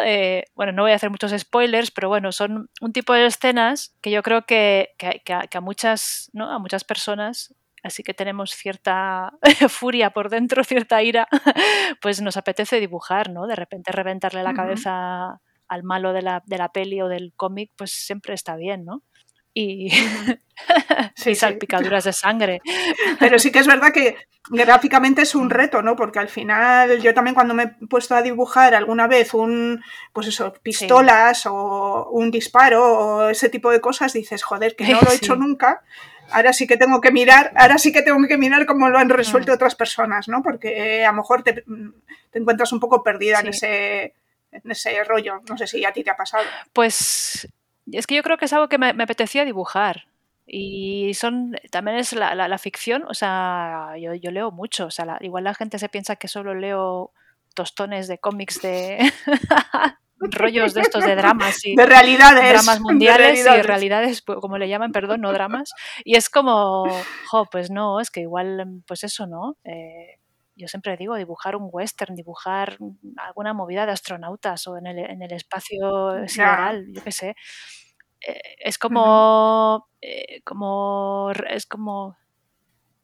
[0.54, 4.10] bueno, no voy a hacer muchos spoilers, pero bueno, son un tipo de escenas que
[4.10, 6.50] yo creo que, que, que a, muchas, ¿no?
[6.50, 9.32] A muchas personas así que tenemos cierta
[9.68, 11.28] furia por dentro, cierta ira,
[12.02, 13.46] pues nos apetece dibujar, ¿no?
[13.46, 17.70] De repente reventarle la cabeza al malo de la, de la peli o del cómic,
[17.76, 19.02] pues siempre está bien, ¿no?
[19.52, 19.90] Y,
[21.16, 22.60] sí, salpicaduras de sangre.
[23.18, 24.16] Pero sí que es verdad que
[24.48, 25.96] gráficamente es un reto, ¿no?
[25.96, 30.28] Porque al final yo también cuando me he puesto a dibujar alguna vez un, pues
[30.28, 35.10] eso, pistolas o un disparo o ese tipo de cosas, dices, joder, que no lo
[35.10, 35.82] he hecho nunca.
[36.30, 39.08] Ahora sí que tengo que mirar, ahora sí que tengo que mirar cómo lo han
[39.08, 39.54] resuelto mm.
[39.56, 40.44] otras personas, ¿no?
[40.44, 41.64] Porque a lo mejor te,
[42.30, 44.14] te encuentras un poco perdida en ese
[44.52, 45.40] en ese rollo.
[45.48, 46.44] No sé si a ti te ha pasado.
[46.72, 47.48] Pues
[47.92, 50.06] es que yo creo que es algo que me, apetecía dibujar.
[50.46, 55.16] Y son también es la, la, ficción, o sea, yo, yo, leo mucho, o sea,
[55.20, 57.12] igual la gente se piensa que solo leo
[57.54, 59.12] tostones de cómics de
[60.18, 64.68] rollos de estos de dramas y de realidades dramas mundiales y realidades pues, como le
[64.68, 65.70] llaman perdón no dramas
[66.04, 66.84] y es como
[67.26, 70.19] jo pues no es que igual pues eso no eh,
[70.60, 72.78] yo siempre digo, dibujar un western, dibujar
[73.16, 77.36] alguna movida de astronautas o en el, en el espacio sideral, yo qué sé.
[78.26, 82.16] Eh, es como, eh, como, es como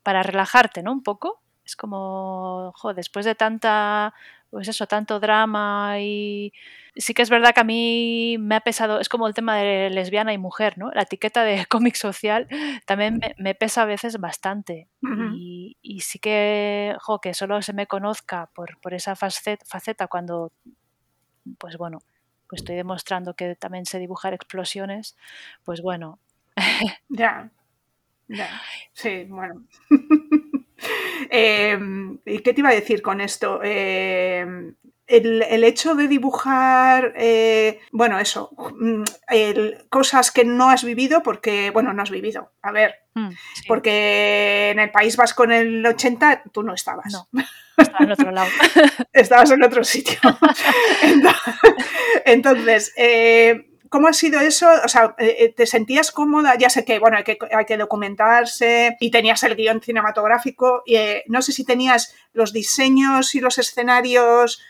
[0.03, 0.93] para relajarte, ¿no?
[0.93, 1.43] Un poco.
[1.65, 4.15] Es como, jo, después de tanta,
[4.51, 6.53] pues eso, tanto drama y
[6.95, 9.91] sí que es verdad que a mí me ha pesado, es como el tema de
[9.91, 10.91] lesbiana y mujer, ¿no?
[10.93, 12.49] La etiqueta de cómic social
[12.87, 14.89] también me, pesa a veces bastante.
[15.35, 20.53] y, sí que, jo, que solo se me conozca por, por esa faceta cuando,
[21.59, 21.99] pues bueno,
[22.49, 25.17] pues estoy demostrando que también sé dibujar explosiones,
[25.65, 26.19] pues bueno.
[27.09, 27.51] ya,
[28.29, 28.49] ya,
[28.93, 29.67] sí, bueno.
[31.31, 33.61] Em, ¿Y qué te iba a decir con esto?
[33.63, 34.75] Em,
[35.07, 39.03] el, hecho de dibujar, eh, bueno, eso, mm,
[39.89, 43.31] cosas que no has vivido porque, bueno, no has vivido, a ver, mm,
[43.69, 47.13] porque en el País Vasco en el 80 tú no estabas.
[47.13, 47.29] No,
[47.77, 48.49] estaba en otro lado.
[49.13, 50.19] estabas en otro sitio.
[52.25, 54.69] Entonces, eh, ¿Cómo ha sido eso?
[54.85, 56.57] O sea, eh, eh, ¿te sentías cómoda?
[56.59, 60.83] Ya sé que, bueno, hay que, hay que documentarse y tenías el guion cinematográfico.
[60.87, 64.61] Y, eh, no sé si tenías los diseños y los escenarios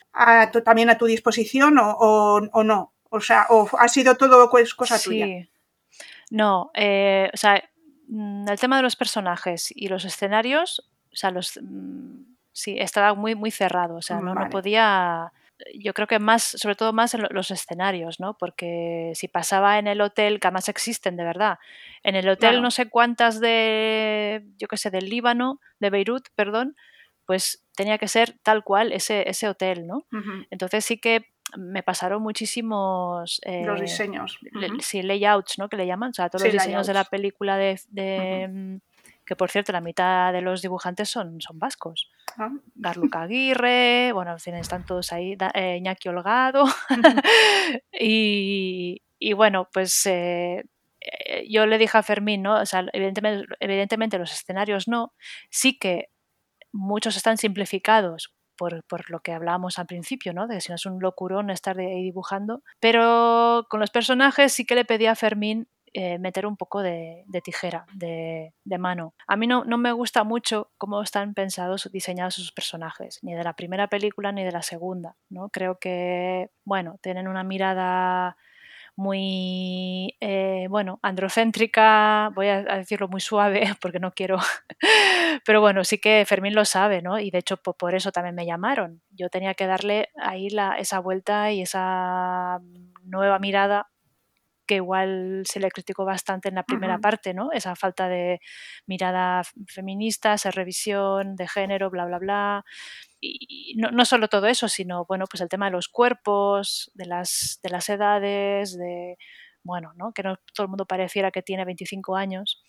[0.64, 2.92] también a tu disposición o, no.
[3.10, 5.10] O sea, ¿o ha sido todo cosa sí.
[5.10, 5.48] tuya?
[6.30, 7.62] No, o sea,
[8.08, 11.58] mm, el tema de los personajes y los escenarios, o sea, los...
[11.62, 15.32] Mm, sí, estaba muy, muy cerrado, o sea, no, no podía
[15.74, 18.36] yo creo que más, sobre todo más en los escenarios, ¿no?
[18.38, 21.58] Porque si pasaba en el hotel, que además existen de verdad,
[22.02, 26.76] en el hotel no sé cuántas de, yo qué sé, del Líbano, de Beirut, perdón,
[27.24, 30.06] pues tenía que ser tal cual ese, ese hotel, ¿no?
[30.50, 33.40] Entonces sí que me pasaron muchísimos...
[33.44, 34.38] los eh, diseños.
[34.80, 35.68] Sí, layouts, ¿no?
[35.68, 38.48] Que le llaman, o sea, todos los diseños de la película de...
[38.48, 38.76] Mm,
[39.26, 42.10] que por cierto la mitad de los dibujantes son, son vascos.
[42.38, 42.50] Ah.
[43.12, 46.64] Aguirre, bueno, están todos ahí, eh, Iñaki Holgado.
[47.92, 49.00] y,
[49.34, 50.64] bueno, pues eh,
[51.00, 52.60] eh, yo le dije a Fermín, ¿no?
[52.60, 55.12] O sea, evidentemente, evidentemente los escenarios no,
[55.50, 56.08] sí que
[56.72, 60.46] muchos están simplificados por, por, lo que hablábamos al principio, ¿no?
[60.46, 62.62] De que si no es un locurón estar ahí dibujando.
[62.80, 65.68] Pero con los personajes sí que le pedí a Fermín
[65.98, 69.14] eh, meter un poco de, tijera, de, mano.
[69.26, 73.42] A mí no, no, me gusta mucho cómo están pensados, diseñados sus personajes, ni de
[73.42, 75.16] la primera película ni de la segunda.
[75.30, 75.48] ¿no?
[75.48, 78.36] Creo que, bueno, tienen una mirada
[78.94, 84.36] muy, eh, bueno, androcéntrica, voy a, decirlo muy suave porque no quiero,
[85.46, 87.18] pero bueno, sí que Fermín lo sabe, ¿no?
[87.18, 89.00] Y de hecho por, eso también me llamaron.
[89.12, 92.60] Yo tenía que darle ahí esa vuelta y esa
[93.02, 93.88] nueva mirada
[94.66, 97.50] que igual se le criticó bastante en la primera parte, ¿no?
[97.52, 98.40] Esa falta de
[98.86, 102.64] mirada feminista, esa revisión de género, bla, bla, bla.
[103.20, 107.06] Y no, no, solo todo eso, sino, bueno, pues el tema de los cuerpos, de
[107.06, 109.16] las, de las edades, de,
[109.62, 110.12] bueno, ¿no?
[110.12, 112.62] Que no todo el mundo pareciera que tiene 25 años.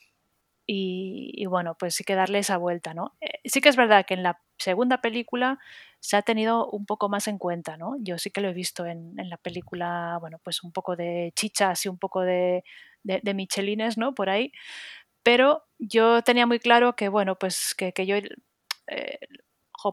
[0.70, 3.16] Y, bueno, pues sí que darle esa vuelta, ¿no?
[3.22, 5.60] Eh, sí que es verdad que en la segunda película
[6.02, 7.96] se ha tenido un poco más en cuenta, ¿no?
[8.02, 11.86] Yo sí que lo he visto en, la película, bueno, pues un poco de chichas
[11.86, 12.66] y un poco de,
[13.04, 14.14] de, michelines, ¿no?
[14.14, 14.52] Por ahí.
[15.24, 18.18] Pero yo tenía muy claro que, bueno, pues que, yo...
[18.88, 19.20] Eh,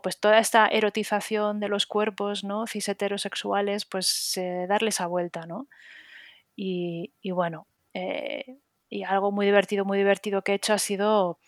[0.02, 2.66] pues toda esta erotización de los cuerpos, ¿no?
[2.66, 5.68] Cis heterosexuales, pues eh, darle esa vuelta, ¿no?
[6.56, 7.68] Y, bueno,
[8.94, 11.40] y algo muy divertido, muy divertido que he hecho ha sido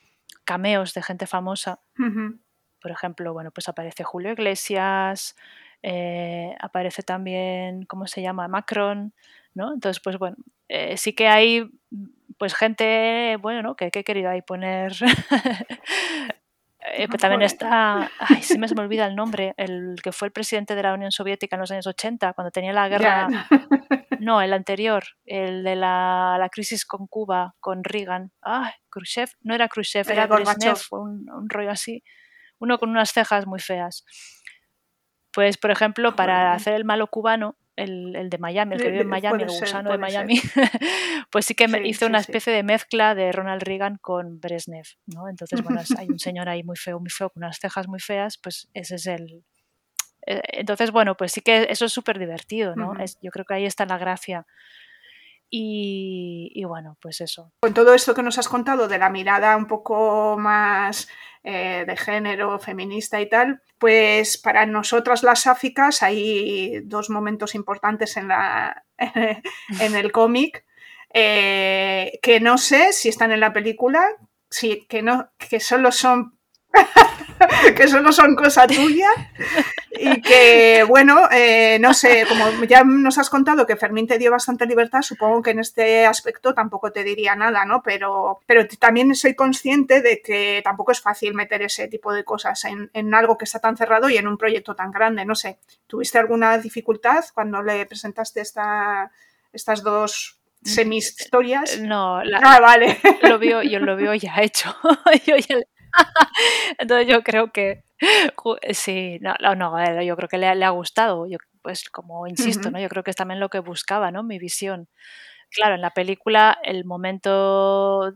[0.44, 1.78] cameos de gente famosa.
[2.82, 5.36] Por ejemplo, bueno, pues aparece Julio Iglesias,
[5.80, 8.48] eh, aparece también, ¿cómo se llama?
[8.48, 9.14] Macron,
[9.54, 9.74] ¿no?
[9.74, 10.36] Entonces, pues bueno,
[10.68, 11.70] eh, sí que hay
[12.36, 13.76] pues gente, bueno, ¿no?
[13.76, 14.92] Que, he querido ahí poner...
[16.92, 20.32] Eh, también está, ay, sí me, se me olvida el nombre, el que fue el
[20.32, 23.26] presidente de la Unión Soviética en los años 80, cuando tenía la guerra,
[24.20, 28.32] no, el anterior, el de la, crisis con Cuba, con Reagan.
[28.42, 32.02] Ah, Khrushchev, no era Khrushchev, era Brezhnev, un, un rollo así.
[32.58, 34.04] Uno con unas cejas muy feas.
[35.32, 39.08] Pues, por ejemplo, para hacer el malo cubano, el, de Miami, el que vive en
[39.08, 40.40] Miami, el gusano de Miami,
[41.30, 45.28] pues sí que me hizo una especie de mezcla de Ronald Reagan con Brezhnev, ¿no?
[45.28, 48.38] Entonces, bueno, hay un señor ahí muy feo, muy feo, con unas cejas muy feas,
[48.42, 49.44] pues ese es el,
[50.26, 52.94] entonces, bueno, pues sí que eso es súper divertido, ¿no?
[52.98, 54.46] es, yo creo que ahí está la gracia.
[55.48, 57.52] Y, bueno, pues eso.
[57.60, 61.08] Con todo esto que nos has contado de la mirada un poco más
[61.44, 68.16] eh, de género, feminista y tal, pues para nosotras las sáficas hay dos momentos importantes
[68.16, 70.64] en, la, en el cómic
[71.14, 74.04] eh, que no sé si están en la película,
[74.50, 76.38] sí, que, no, que solo son
[77.76, 79.08] que solo son cosa tuya
[79.90, 84.30] y que, bueno, eh, no sé, como ya nos has contado que Fermín te dio
[84.30, 87.82] bastante libertad, supongo que en este aspecto tampoco te diría nada, ¿no?
[87.82, 92.64] Pero, pero también soy consciente de que tampoco es fácil meter ese tipo de cosas
[92.64, 95.58] en, en algo que está tan cerrado y en un proyecto tan grande, no sé.
[95.86, 99.10] ¿Tuviste alguna dificultad cuando le presentaste esta,
[99.52, 101.80] estas dos semi historias?
[101.80, 102.98] No, ah, vale.
[103.22, 104.74] Lo veo, yo lo veo ya hecho.
[105.26, 105.56] yo ya
[106.78, 107.84] Entonces yo creo que
[108.72, 111.26] sí, no, no, yo creo que le, ha gustado.
[111.26, 112.78] Yo, pues como insisto, ¿no?
[112.78, 114.22] Yo creo que es también lo que buscaba, ¿no?
[114.22, 114.88] Mi visión.
[115.50, 118.12] Claro, en la película el momento,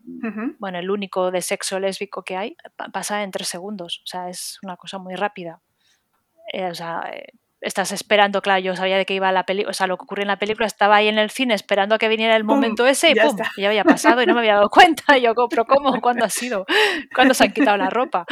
[0.58, 2.56] bueno, el único de sexo lésbico que hay
[2.92, 4.00] pasa en tres segundos.
[4.04, 5.60] O sea, es una cosa muy rápida.
[6.52, 9.74] Eh, o sea, eh, estás esperando, claro, yo sabía de qué iba la película, o
[9.74, 12.08] sea, lo que ocurre en la película, estaba ahí en el cine esperando a que
[12.08, 13.36] viniera el momento ese y ya ¡pum!
[13.56, 15.18] Ya había pasado y no me había dado cuenta.
[15.18, 16.00] Y yo, pero ¿cómo?
[16.00, 16.64] ¿Cuándo ha sido?
[17.14, 18.24] ¿Cuándo se han quitado la ropa?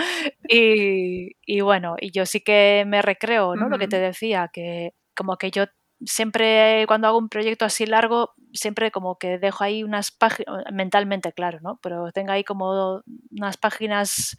[0.48, 3.68] Y, y bueno, y yo sí que me recreo, ¿no?
[3.68, 5.66] Lo que te decía, que como que yo
[6.04, 11.32] siempre cuando hago un proyecto así largo, siempre como que dejo ahí unas páginas, mentalmente
[11.32, 11.78] claro, ¿no?
[11.82, 14.36] Pero tengo ahí como unas páginas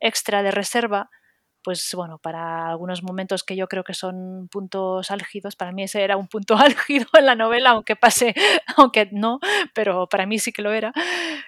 [0.00, 1.10] extra de reserva
[1.62, 6.02] pues bueno, para algunos momentos que yo creo que son puntos álgidos, para mí ese
[6.02, 8.34] era un punto álgido en la novela, aunque pase,
[8.76, 9.38] aunque no,
[9.74, 10.92] pero para mí sí que lo era,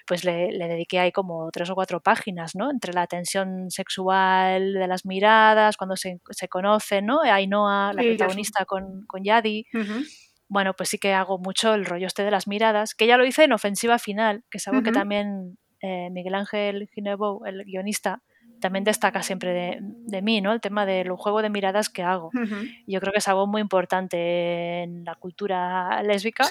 [0.07, 2.71] pues le, dediqué ahí como tres o cuatro páginas, ¿no?
[2.71, 7.21] Entre la tensión sexual de las miradas, cuando se, se conocen, ¿no?
[7.23, 9.67] Ainhoa, la protagonista con, con Yadi.
[10.49, 13.25] Bueno, pues sí que hago mucho el rollo este de las miradas, que ya lo
[13.25, 18.23] hice en Ofensiva Final, que es algo que también eh, Miguel Ángel Ginebou, el guionista,
[18.65, 20.55] también destaca siempre de, mí, ¿no?
[20.55, 22.31] El tema del juego de miradas que hago.
[22.87, 26.49] Yo creo que es algo muy importante en la cultura lésbica,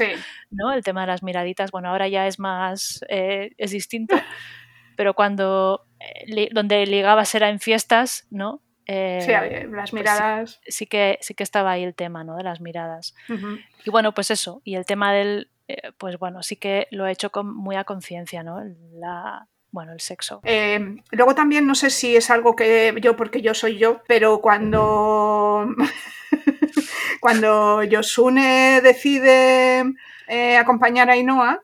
[0.52, 0.72] ¿no?
[0.72, 4.14] El tema de las miraditas, bueno, ahora ya es más, eh, es distinto,
[4.96, 8.62] pero cuando, eh, donde ligabas era en fiestas, ¿no?
[8.86, 10.62] Eh, sí, las pues miradas.
[10.68, 12.36] sí, que, sí que estaba ahí el tema, ¿no?
[12.36, 13.16] De las miradas.
[13.84, 15.50] Y bueno, pues eso, y el tema del,
[15.98, 18.62] pues bueno, sí que lo he hecho con, muy a conciencia, ¿no?
[18.92, 20.40] La, bueno, el sexo.
[20.44, 24.40] Eh, luego también no sé si es algo que yo, porque yo soy yo, pero
[24.40, 25.68] cuando,
[27.20, 29.84] cuando Yosune decide
[30.28, 31.64] eh, acompañar a Ainhoa,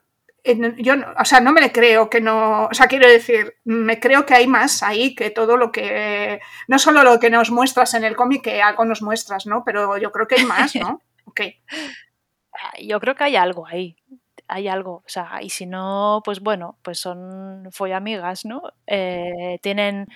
[0.77, 4.33] yo, o sea, no me creo que no, o sea, quiero decir, me creo que
[4.33, 8.15] hay más ahí que todo lo que, no solo lo que nos muestras en el
[8.15, 9.63] cómic, que algo nos muestras, ¿no?
[9.63, 11.01] Pero yo creo que hay más, ¿no?
[11.25, 11.41] Ok.
[12.81, 13.95] Yo creo que hay algo ahí,
[14.49, 18.63] hay algo, o sea, y si no, pues bueno, pues son amigas, ¿no?
[18.87, 20.07] Eh, tienen,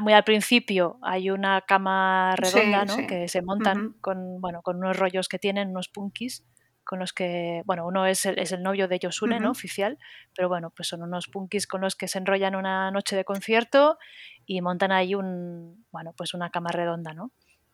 [0.00, 3.06] muy al principio hay una cama redonda, ¿no?
[3.06, 6.44] Que se montan con, bueno, con unos rollos que tienen, unos punkis,
[6.84, 9.50] con los que, bueno, uno es el, es el novio de Yosune, ¿no?
[9.50, 9.98] Oficial,
[10.34, 13.98] pero bueno, pues son unos punkis con los que se enrollan una noche de concierto
[14.46, 17.32] y montan ahí un, bueno, pues una cama redonda, ¿no?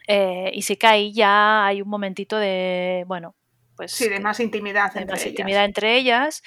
[0.08, 3.36] Eh, y sí que ahí ya hay un momentito de, bueno,
[3.82, 3.92] pues...
[3.92, 5.30] Sí, de más intimidad entre más ellas.
[5.30, 6.42] intimidad entre ellas.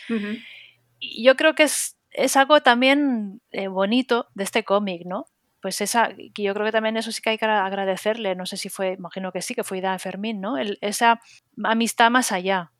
[0.99, 5.25] Y yo creo que es, es algo también eh, bonito de este cómic, ¿no?
[5.61, 8.55] Pues esa, que yo creo que también eso sí que hay que agradecerle, no sé
[8.55, 10.57] si fue, imagino que sí, que fue idea de Fermín, ¿no?
[10.57, 11.19] esa
[11.63, 12.71] amistad más allá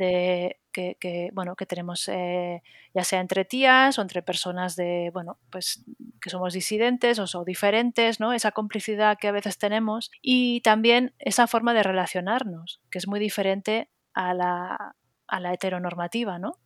[0.00, 2.62] que, bueno, que tenemos eh,
[2.94, 5.84] ya sea entre tías o entre personas de, bueno, pues
[6.20, 8.32] que somos disidentes o, son diferentes, ¿no?
[8.32, 13.20] Esa complicidad que a veces tenemos y también esa forma de relacionarnos, que es muy
[13.20, 14.96] diferente a la,
[15.26, 16.58] a la heteronormativa, ¿no?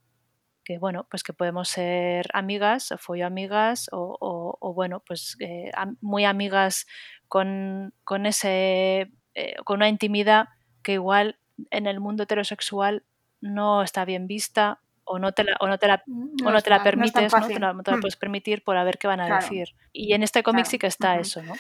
[0.64, 4.16] que bueno, pues que podemos ser amigas, o amigas, o,
[4.61, 5.70] o, bueno, pues eh,
[6.01, 6.87] muy amigas
[7.28, 10.49] con, con ese eh, con una intimidad
[10.82, 11.39] que igual
[11.70, 13.05] en el mundo heterosexual
[13.45, 16.03] no está bien vista o no te la, o no te la,
[16.45, 18.01] o no te la permites, no, te, la, mm.
[18.01, 19.74] puedes permitir por a ver qué van a decir.
[19.92, 21.55] Y en este cómic sí que está eso, ¿no?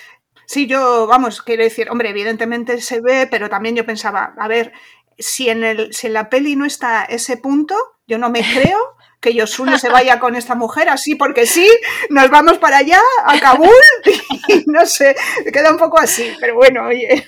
[0.46, 4.72] Sí, yo, vamos, quiero decir, hombre, evidentemente se ve, pero también yo pensaba, a ver,
[5.18, 7.76] si en, el, si en la peli no está ese punto,
[8.06, 11.66] yo no me creo que Yosune se vaya con esta mujer así porque sí,
[12.10, 13.70] nos vamos para allá, a Kabul,
[14.48, 15.16] y no sé,
[15.52, 17.26] queda un poco así, pero bueno, oye.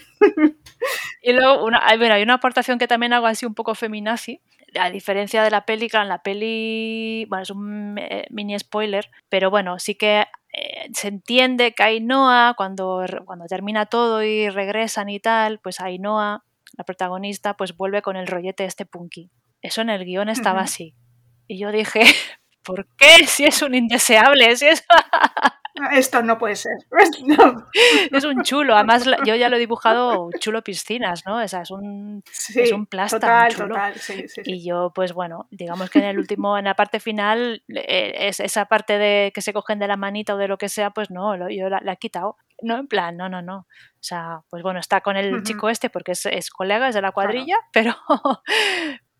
[1.23, 4.41] Y luego, una, hay, hay una aportación que también hago así un poco feminazi,
[4.79, 9.11] a diferencia de la peli, claro, en la peli, bueno, es un eh, mini spoiler,
[9.29, 15.09] pero bueno, sí que eh, se entiende que Ainhoa, cuando, cuando termina todo y regresan
[15.09, 16.45] y tal, pues Ainhoa,
[16.77, 19.31] la protagonista, pues vuelve con el rollete este punky.
[19.63, 20.95] Eso en el guion estaba así.
[21.49, 22.03] Y yo dije,
[22.63, 23.27] ¿por qué?
[23.27, 24.85] Si es un indeseable, si es...
[25.93, 26.79] Esto no puede ser.
[28.13, 28.75] Es un chulo.
[28.75, 31.43] Además, yo ya lo he dibujado chulo piscinas, ¿no?
[31.43, 32.23] O sea, es un,
[32.55, 36.57] es un plástico total, Total, sí, y yo, pues bueno, digamos que en el último,
[36.57, 40.35] en la parte final, eh, es, esa parte de que se cogen de la manita
[40.35, 42.37] o de lo que sea, pues no, yo la, he quitado.
[42.63, 43.59] No, en plan, no, no, no.
[43.59, 47.03] O sea, pues bueno, está con el chico este porque es, es colega, es de
[47.03, 47.95] la cuadrilla, pero,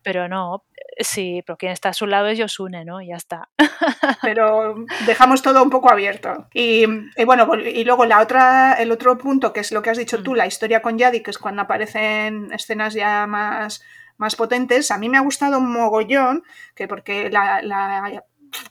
[0.07, 0.63] pero no,
[0.99, 3.01] sí, pero quien está a su lado es Yosune, ¿no?
[3.01, 3.49] Y ya está.
[4.21, 6.47] Pero dejamos todo un poco abierto.
[6.53, 6.85] Y,
[7.25, 10.31] bueno, y luego la otra, el otro punto, que es lo que has dicho tú,
[10.31, 10.35] mm.
[10.35, 13.83] la historia con Yadi, que es cuando aparecen escenas ya más,
[14.15, 18.23] más potentes, a mí me ha gustado un mogollón, que porque la,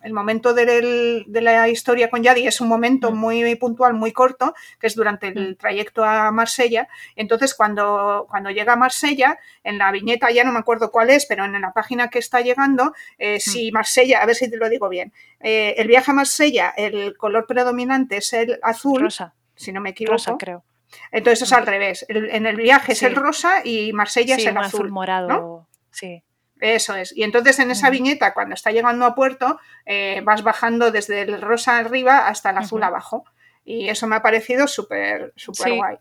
[0.02, 3.16] el momento de, la historia con Yadi es un momento mm.
[3.16, 5.56] muy, puntual, muy corto, que es durante el mm.
[5.56, 6.88] trayecto a Marsella.
[7.14, 11.26] Entonces, cuando, cuando llega a Marsella, en la viñeta, ya no me acuerdo cuál es,
[11.26, 13.40] pero en la página que está llegando, eh, mm.
[13.40, 17.16] si Marsella, a ver si te lo digo bien, eh, el viaje a Marsella, el
[17.16, 19.34] color predominante es el azul, rosa.
[19.54, 20.14] si no me equivoco.
[20.14, 20.64] Rosa, creo.
[21.10, 22.06] Entonces es al revés.
[22.08, 24.90] en el viaje es el rosa y Marsella es el azul.
[24.90, 25.66] morado.
[25.90, 26.22] Sí.
[26.60, 27.16] Eso es.
[27.16, 31.40] Y entonces en esa viñeta, cuando está llegando a puerto, eh, vas bajando desde el
[31.40, 33.24] rosa arriba hasta el azul abajo.
[33.64, 35.96] Y eso me ha parecido súper, súper guay.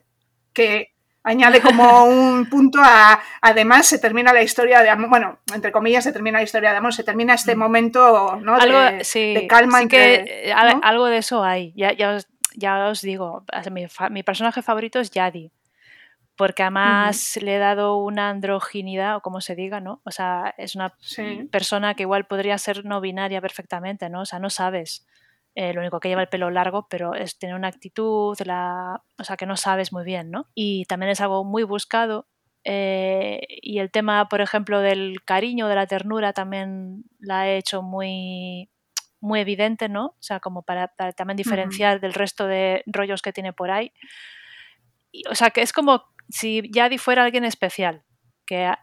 [0.54, 0.94] Que
[1.24, 3.20] añade como un punto a.
[3.42, 5.10] Además, se termina la historia de amor.
[5.10, 6.94] Bueno, entre comillas, se termina la historia de amor.
[6.94, 7.60] Se termina este mm.
[7.60, 8.58] momento ¿no?
[8.58, 9.82] de, calma.
[9.82, 11.74] Sí que algo de eso hay.
[11.76, 15.52] Ya, ya, os, ya os digo, mi, mi personaje favorito es Yadi
[16.38, 20.02] porque además le he dado una androginidad, o como se diga, ¿no?
[20.04, 20.94] O sea, es una
[21.52, 24.22] persona que igual podría ser no binaria perfectamente, ¿no?
[24.22, 25.08] O sea, no sabes.
[25.56, 29.24] Eh, lo único que lleva el pelo largo, pero es tener una actitud, la, o
[29.24, 30.50] sea, que no sabes muy bien, ¿no?
[30.54, 32.28] Y también es algo muy buscado.
[32.66, 37.82] Eh, y el tema, por ejemplo, del cariño, de la ternura, también la he hecho
[37.82, 38.70] muy,
[39.22, 40.08] muy evidente, ¿no?
[40.08, 43.94] O sea, como para, también diferenciar del resto de rollos que tiene por ahí.
[45.30, 48.04] o sea, que es como si Yadi fuera alguien especial,
[48.46, 48.76] que eh,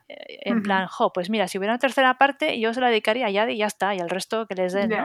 [0.44, 3.30] en plan, jo, pues mira, si hubiera una tercera parte, yo se la dedicaría a
[3.30, 5.04] Yadi y ya está, y al resto que les den, ¿no?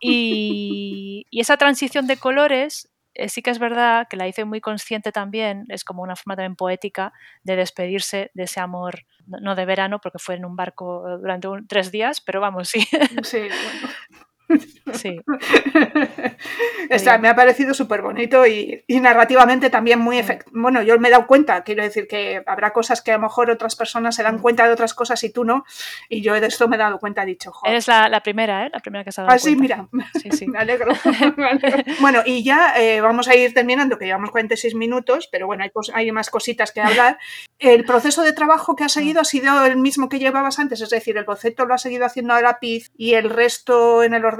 [0.00, 5.12] Y, esa transición de colores eh, sí que es verdad que la hice muy consciente
[5.12, 10.00] también, es como una forma también poética de despedirse de ese amor, no de verano,
[10.00, 12.86] porque fue en un barco durante tres días, pero vamos, sí.
[13.22, 13.48] Sí,
[14.92, 15.20] Sí.
[16.90, 20.50] Esta, me ha parecido súper bonito y, narrativamente también muy efectivo.
[20.60, 23.50] Bueno, yo me he dado cuenta, quiero decir que habrá cosas que a lo mejor
[23.50, 24.40] otras personas se dan mm.
[24.40, 25.64] cuenta de otras cosas y tú no.
[26.08, 27.72] Y yo de esto me he dado cuenta, he dicho, joder.
[27.72, 28.70] Eres la, primera, ¿eh?
[28.72, 29.88] La primera que se ha dado ah, sí, mira.
[30.20, 30.46] Sí, sí.
[30.48, 30.92] me, alegro.
[32.00, 35.70] bueno, y ya eh, vamos a ir terminando, que llevamos 46 minutos, pero bueno, hay,
[35.94, 37.18] hay más cositas que hablar.
[37.58, 40.90] El proceso de trabajo que has seguido ha sido el mismo que llevabas antes, es
[40.90, 44.39] decir, el boceto lo has seguido haciendo a lápiz y el resto en el ordenador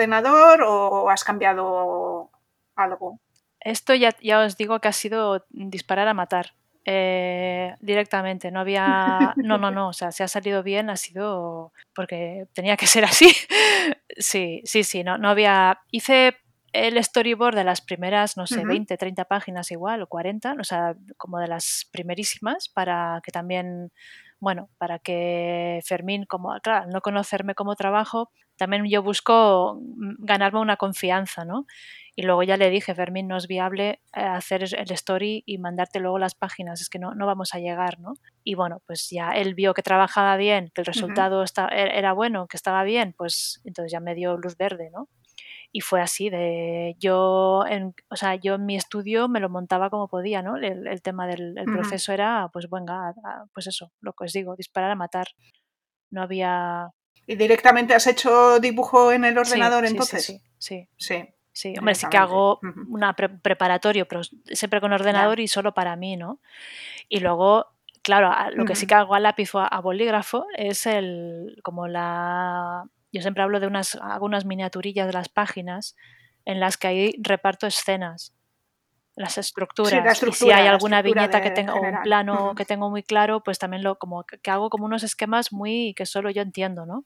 [0.66, 2.30] o has cambiado
[2.76, 3.18] algo?
[3.60, 6.54] Esto ya, ya os digo que ha sido disparar a matar.
[6.86, 11.72] Eh, directamente, no había, no, no, no, o sea, si ha salido bien ha sido
[11.94, 13.30] porque tenía que ser así.
[14.16, 16.36] sí, sí, sí, no, no había, hice
[16.72, 20.94] el storyboard de las primeras, no sé, 20, 30 páginas igual, o 40, o sea,
[21.16, 23.90] como de las primerísimas, para que también,
[24.38, 28.30] bueno, para que Fermín, como, claro, no conocerme como trabajo,
[28.60, 31.64] también yo busco mm, ganarme una confianza, ¿no?
[32.14, 35.98] Y luego ya le dije, Fermín, no es viable eh, hacer el story y mandarte
[35.98, 38.12] luego las páginas, es que no, no vamos a llegar, ¿no?
[38.44, 42.48] Y bueno, pues ya él vio que trabajaba bien, que el resultado e-, era bueno,
[42.48, 45.08] que estaba bien, pues entonces ya me dio luz verde, ¿no?
[45.72, 49.88] y fue así de yo en, o sea yo en mi estudio me lo montaba
[49.88, 53.14] como podía no el, tema del proceso era pues venga
[53.54, 55.28] pues eso lo que os digo disparar a matar
[56.10, 56.90] no había
[57.30, 60.88] y directamente has hecho dibujo en el ordenador entonces sí sí.
[60.96, 61.74] Sí, sí.
[61.78, 66.40] hombre sí que hago una preparatorio pero siempre con ordenador y solo para mí no
[67.08, 67.66] y luego
[68.02, 72.84] claro lo que sí que hago a lápiz o a bolígrafo es el como la
[73.12, 75.96] yo siempre hablo de unas, algunas miniaturillas de las páginas
[76.44, 78.34] en las que ahí reparto escenas,
[79.16, 80.22] las estructuras.
[80.22, 83.58] y si hay alguna viñeta que tengo, o un plano que tengo muy claro, pues
[83.58, 87.04] también lo como que hago como unos esquemas muy que solo yo entiendo, ¿no?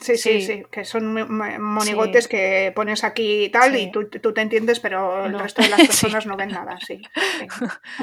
[0.00, 1.12] Sí, sí, sí, que son
[1.60, 5.80] monigotes que pones aquí y tal, y tú, te entiendes, pero el resto de las
[5.86, 7.02] personas no ven nada, sí.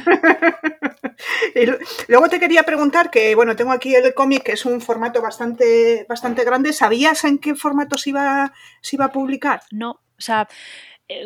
[1.56, 1.66] y
[2.10, 6.06] luego te quería preguntar que, bueno, tengo aquí el cómic, que es un formato bastante,
[6.10, 6.74] bastante grande.
[6.74, 8.52] ¿Sabías en qué formato se iba,
[8.82, 9.62] se iba a publicar?
[9.72, 10.50] No, o sea,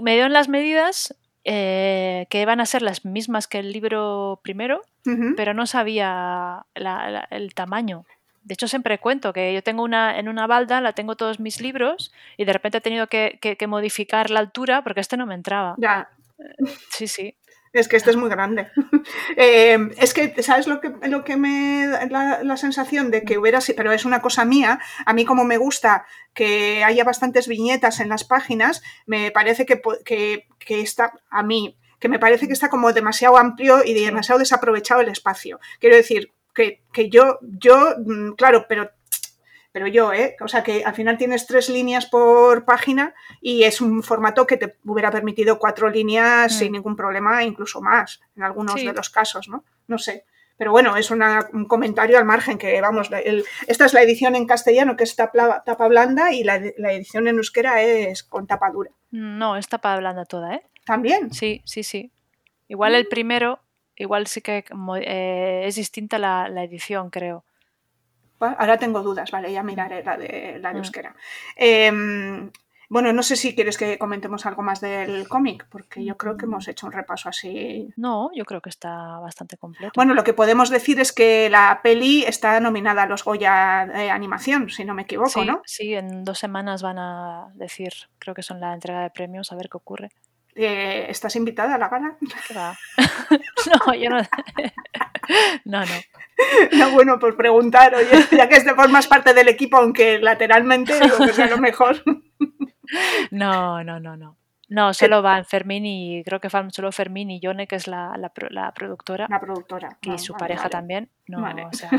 [0.01, 1.15] me dieron las medidas
[1.45, 4.81] eh, que iban a ser las mismas que el libro primero,
[5.35, 8.05] pero no sabía el tamaño.
[8.43, 11.61] De hecho, siempre cuento que yo tengo una, en una balda, la tengo todos mis
[11.61, 15.75] libros y de repente he tenido que, modificar la altura porque este no me entraba.
[15.77, 16.09] Ya.
[16.89, 17.35] Sí, sí.
[17.71, 18.67] Es que este es muy grande.
[19.37, 23.61] Eh, es que, ¿sabes lo que, lo que me da la, sensación de que hubiera
[23.61, 27.99] sido, pero es una cosa mía, a mí como me gusta que haya bastantes viñetas
[27.99, 32.69] en las páginas, me parece que, que, está, a mí, que me parece que está
[32.69, 35.59] como demasiado amplio y demasiado desaprovechado el espacio.
[35.79, 36.33] Quiero decir,
[36.91, 38.91] que, yo, yo, mm, claro, pero
[39.71, 40.35] pero yo, ¿eh?
[40.41, 44.57] O sea que al final tienes tres líneas por página y es un formato que
[44.57, 46.73] te hubiera permitido cuatro líneas sin mm.
[46.73, 49.63] ningún problema, incluso más, en algunos de los casos, ¿no?
[49.87, 50.25] No sé.
[50.57, 53.09] Pero bueno, es un comentario al margen que, vamos,
[53.67, 57.37] esta es la edición en castellano que es tapa, tapa blanda y la, edición en
[57.37, 58.91] euskera es con tapa dura.
[59.11, 60.63] No, es tapa blanda toda, ¿eh?
[60.85, 61.31] ¿También?
[61.33, 62.11] Sí, sí, sí.
[62.67, 63.09] Igual el mm.
[63.09, 63.59] primero
[63.99, 64.65] igual sí que
[65.01, 67.45] eh, es distinta la, edición, creo.
[68.39, 70.77] Ahora tengo dudas, vale, ya miraré la de la mm.
[70.77, 71.15] euskera.
[71.55, 72.51] Em,
[72.89, 76.45] bueno, no sé si quieres que comentemos algo más del cómic, porque yo creo que
[76.45, 77.93] hemos hecho un repaso así.
[77.95, 79.93] No, yo creo que está bastante completo.
[79.95, 84.09] Bueno, lo que podemos decir es que la peli está nominada a los Goya de
[84.09, 85.61] animación, si no me equivoco, ¿no?
[85.65, 89.55] Sí, en dos semanas van a decir, creo que son la entrega de premios, a
[89.55, 90.09] ver qué ocurre.
[90.61, 92.17] Eh, ¿Estás invitada a la gala?
[93.87, 94.17] no, yo no.
[95.63, 96.77] no, no.
[96.77, 101.17] No, bueno, por preguntar, oye, ya que este formas parte del equipo, aunque lateralmente, digo
[101.19, 102.03] que sea lo mejor.
[103.29, 104.35] No, no, no, no.
[104.67, 108.17] No, solo van Fermín y creo que van solo Fermín y Yone, que es la,
[108.17, 108.29] la,
[108.73, 109.27] productora.
[109.29, 109.99] La productora.
[110.01, 111.11] Y su pareja también.
[111.29, 111.91] No, o sea,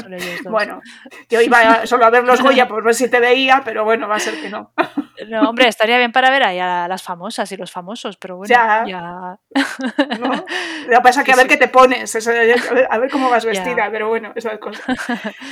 [0.00, 0.50] solo ellos dos.
[0.50, 0.80] Bueno,
[1.28, 4.16] yo iba solo a ver los Goya por ver si te veía, pero bueno, va
[4.16, 4.72] a ser que no.
[5.28, 8.52] No, hombre, estaría bien para ver ahí a las famosas y los famosos, pero bueno,
[8.52, 8.84] ya.
[8.88, 9.38] ya...
[10.18, 10.44] ¿No?
[10.88, 13.88] Lo que pasa es que a ver qué te pones, a, ver, cómo vas vestida,
[13.92, 14.84] pero bueno, esas cosas.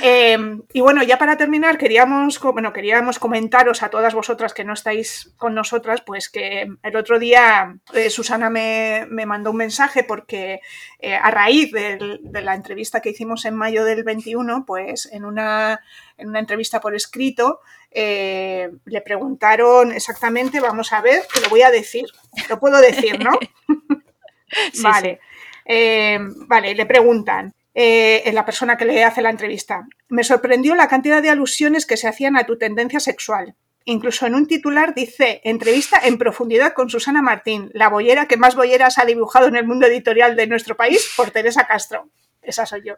[0.01, 0.37] Eh,
[0.73, 5.33] y bueno, ya para terminar, queríamos, bueno, queríamos comentaros a todas vosotras que no estáis
[5.37, 10.59] con nosotras, pues que el otro día eh, Susana me, mandó un mensaje porque
[10.99, 15.23] eh, a raíz de, de la entrevista que hicimos en mayo del 21, pues en
[15.23, 15.81] una,
[16.17, 21.61] en una entrevista por escrito, eh, le preguntaron exactamente, vamos a ver, que lo voy
[21.61, 22.05] a decir,
[22.49, 23.31] lo puedo decir, ¿no?
[24.83, 25.19] vale.
[25.65, 30.87] Eh, vale, le preguntan, eh, la persona que le hace la entrevista, me sorprendió la
[30.87, 33.55] cantidad de alusiones que se hacían a tu tendencia sexual.
[33.83, 38.55] incluso en un titular dice entrevista en profundidad con Susana Martín, la boyera que más
[38.55, 42.07] boyeras ha dibujado en el mundo editorial de nuestro país por Teresa Castro.
[42.41, 42.95] Esa soy yo.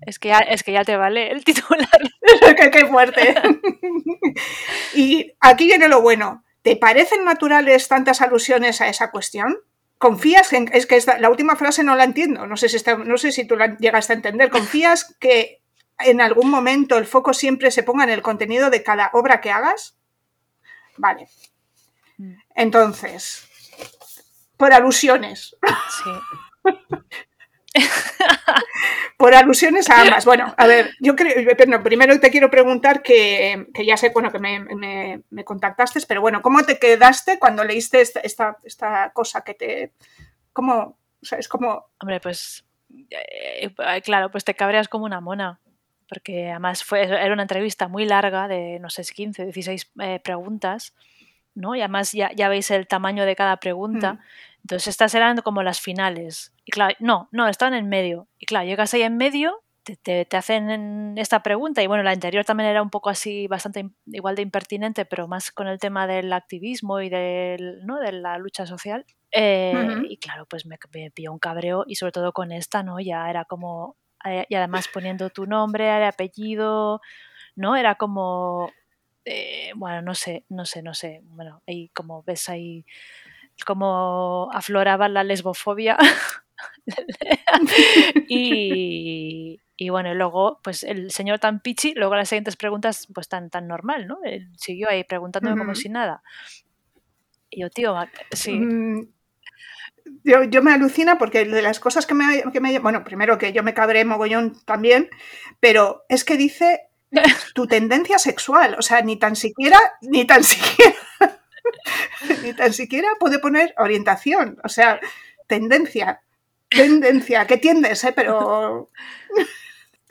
[0.00, 1.88] Es que ya, es que ya te vale el titular.
[2.56, 3.34] qué, qué fuerte.
[4.94, 6.44] y aquí viene lo bueno.
[6.62, 9.58] ¿Te parecen naturales tantas alusiones a esa cuestión?
[9.98, 10.68] ¿Confías en.?
[10.72, 12.46] Es que esta, la última frase no la entiendo.
[12.46, 14.50] No sé, si está, no sé si tú la llegaste a entender.
[14.50, 15.62] ¿Confías que
[15.98, 19.50] en algún momento el foco siempre se ponga en el contenido de cada obra que
[19.50, 19.96] hagas?
[20.96, 21.28] Vale.
[22.54, 23.48] Entonces,
[24.56, 25.56] por alusiones.
[26.02, 26.10] Sí.
[29.16, 30.24] por alusiones a ambas.
[30.24, 34.30] Bueno, a ver, yo creo, pero primero te quiero preguntar que, que ya sé, bueno,
[34.30, 39.10] que me, me, me, contactaste, pero bueno, ¿cómo te quedaste cuando leíste esta, esta, esta
[39.12, 39.92] cosa que te...
[40.52, 40.98] ¿Cómo?
[41.22, 41.86] O sea, es como...
[41.98, 42.64] Hombre, pues,
[43.10, 43.72] eh,
[44.04, 45.60] claro, pues te cabreas como una mona
[46.12, 50.92] porque además fue, era una entrevista muy larga de, no sé, 15, 16 eh, preguntas,
[51.54, 51.74] ¿no?
[51.74, 54.12] Y además ya, ya, veis el tamaño de cada pregunta.
[54.12, 54.18] Mm.
[54.62, 56.52] Entonces estas eran como las finales.
[56.64, 58.28] Y claro, no, no, estaban en medio.
[58.38, 62.12] Y claro, llegas ahí en medio, te, te, te hacen esta pregunta y bueno, la
[62.12, 66.06] anterior también era un poco así, bastante igual de impertinente, pero más con el tema
[66.06, 67.98] del activismo y del, ¿no?
[67.98, 69.04] de la lucha social.
[69.32, 70.06] Eh, uh -huh.
[70.08, 73.00] Y claro, pues me, me pilló un cabreo y sobre todo con esta, ¿no?
[73.00, 77.00] Ya era como, eh, y además poniendo tu nombre, el apellido,
[77.56, 77.74] ¿no?
[77.76, 78.70] Era como,
[79.24, 82.84] eh, bueno, no sé, no sé, no sé, bueno, ahí como ves ahí
[83.66, 85.96] como afloraba la lesbofobia
[88.28, 93.50] y, y, bueno, luego, pues el señor tan pichi, luego las siguientes preguntas, pues tan,
[93.50, 94.18] tan normal, ¿no?
[94.24, 95.66] Él siguió ahí preguntándome uh -huh.
[95.66, 96.22] como si nada.
[97.50, 97.94] Y yo, tío,
[98.30, 98.52] sí.
[98.52, 99.08] Mm,
[100.24, 103.52] yo, yo, me alucina porque de las cosas que me, que me, Bueno, primero que
[103.52, 105.10] yo me cabré mogollón también,
[105.60, 106.88] pero es que dice
[107.54, 110.96] tu tendencia sexual, o sea, ni tan siquiera, ni tan siquiera,
[112.42, 115.00] ni tan siquiera puede poner orientación, o sea,
[115.46, 116.22] tendencia,
[116.68, 118.12] tendencia, que tiendes, ¿eh?
[118.14, 118.90] Pero...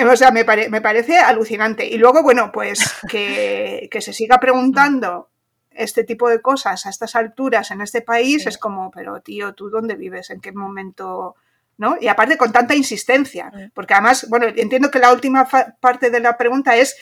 [0.03, 1.86] O sea, me, pare, me, parece alucinante.
[1.86, 5.30] Y luego, bueno, pues que, que se siga preguntando
[5.72, 8.49] este tipo de cosas a estas alturas en este país sí.
[8.49, 10.30] es como, pero tío, ¿tú dónde vives?
[10.30, 11.36] ¿En qué momento?
[11.78, 11.97] ¿No?
[11.99, 15.47] Y aparte con tanta insistencia, porque además, bueno, entiendo que la última
[15.80, 16.95] parte de la pregunta es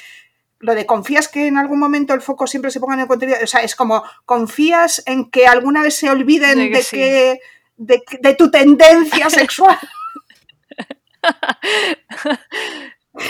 [0.60, 3.38] lo de confías que en algún momento el foco siempre se ponga en el contenido,
[3.42, 6.98] o sea, es como confías en que alguna vez se olviden de, que, de sí.
[6.98, 7.40] que
[7.78, 9.78] de, de, tu tendencia sexual.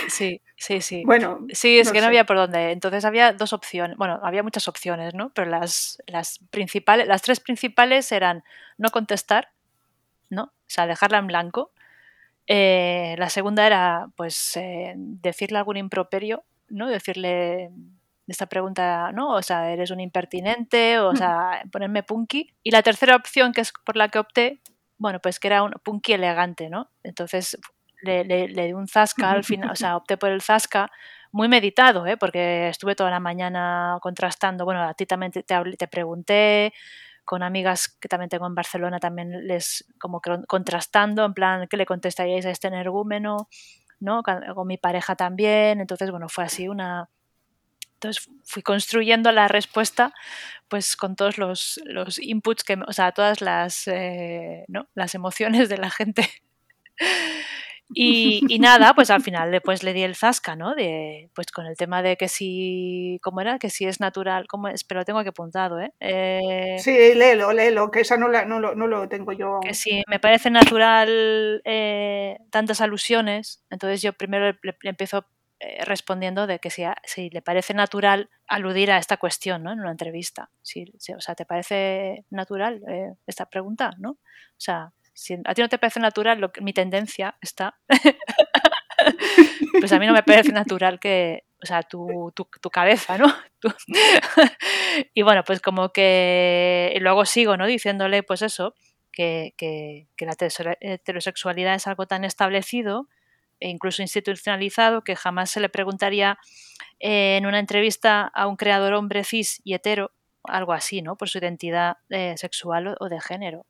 [0.07, 1.03] Sí, sí, sí.
[1.05, 2.01] Bueno, sí, es no que sé.
[2.01, 2.71] no había por dónde.
[2.71, 5.31] Entonces había dos opciones, bueno, había muchas opciones, ¿no?
[5.33, 8.43] Pero las, las principales, las tres principales eran
[8.77, 9.49] no contestar,
[10.29, 10.43] ¿no?
[10.43, 11.71] O sea, dejarla en blanco.
[12.47, 16.87] Eh, la segunda era, pues, eh, decirle algún improperio, ¿no?
[16.87, 17.71] Decirle
[18.27, 19.33] esta pregunta, ¿no?
[19.33, 22.55] O sea, eres un impertinente, o sea, ponerme punky.
[22.63, 24.61] Y la tercera opción, que es por la que opté,
[24.97, 26.91] bueno, pues que era un punky elegante, ¿no?
[27.03, 27.57] Entonces
[28.01, 30.91] le, le, le di un zasca al final, o sea, opté por el zasca
[31.31, 32.17] muy meditado, ¿eh?
[32.17, 36.73] porque estuve toda la mañana contrastando, bueno, a ti también te, te, te pregunté,
[37.29, 41.77] con amigas que también tengo en Barcelona también les como que contrastando, en plan, ¿qué
[41.77, 43.47] le contestaríais a este energúmeno?
[43.99, 44.23] ¿No?
[44.23, 47.09] Con mi pareja también, entonces, bueno, fue así una...
[47.95, 50.13] Entonces fui construyendo la respuesta
[50.69, 54.87] pues con todos los, los inputs, que, o sea, todas las, eh, ¿no?
[54.93, 56.29] las emociones de la gente.
[57.91, 60.75] Y, y, nada, pues al final después le di el zasca, ¿no?
[60.75, 63.57] De, pues con el tema de que si, ¿cómo era?
[63.57, 64.83] Que si es natural, ¿cómo es?
[64.83, 65.91] Pero lo tengo aquí apuntado, ¿eh?
[65.99, 69.59] eh sí, léelo, léelo, que esa no, la, no, lo, no lo tengo yo.
[69.61, 75.25] Que si me parece natural eh, tantas alusiones, entonces yo primero le, le empiezo
[75.61, 79.73] eh, respondiendo de que si, si, le parece natural aludir a esta cuestión, ¿no?
[79.73, 80.51] En una entrevista.
[80.61, 84.11] Si, si o sea, ¿te parece natural eh, esta pregunta, no?
[84.11, 84.17] O
[84.57, 84.93] sea,
[85.45, 87.77] a ti no te parece natural, lo que, mi tendencia está,
[89.79, 93.27] pues a mí no me parece natural que, o sea, tu, tu, tu cabeza, ¿no?
[95.13, 97.67] y bueno, pues como que luego sigo, ¿no?
[97.67, 98.75] Diciéndole, pues eso,
[99.11, 100.35] que, que, que la
[100.79, 103.07] heterosexualidad es algo tan establecido
[103.59, 106.37] e incluso institucionalizado que jamás se le preguntaría
[106.99, 110.11] eh, en una entrevista a un creador hombre cis y hetero,
[110.43, 111.17] algo así, ¿no?
[111.17, 113.65] Por su identidad eh, sexual o de género.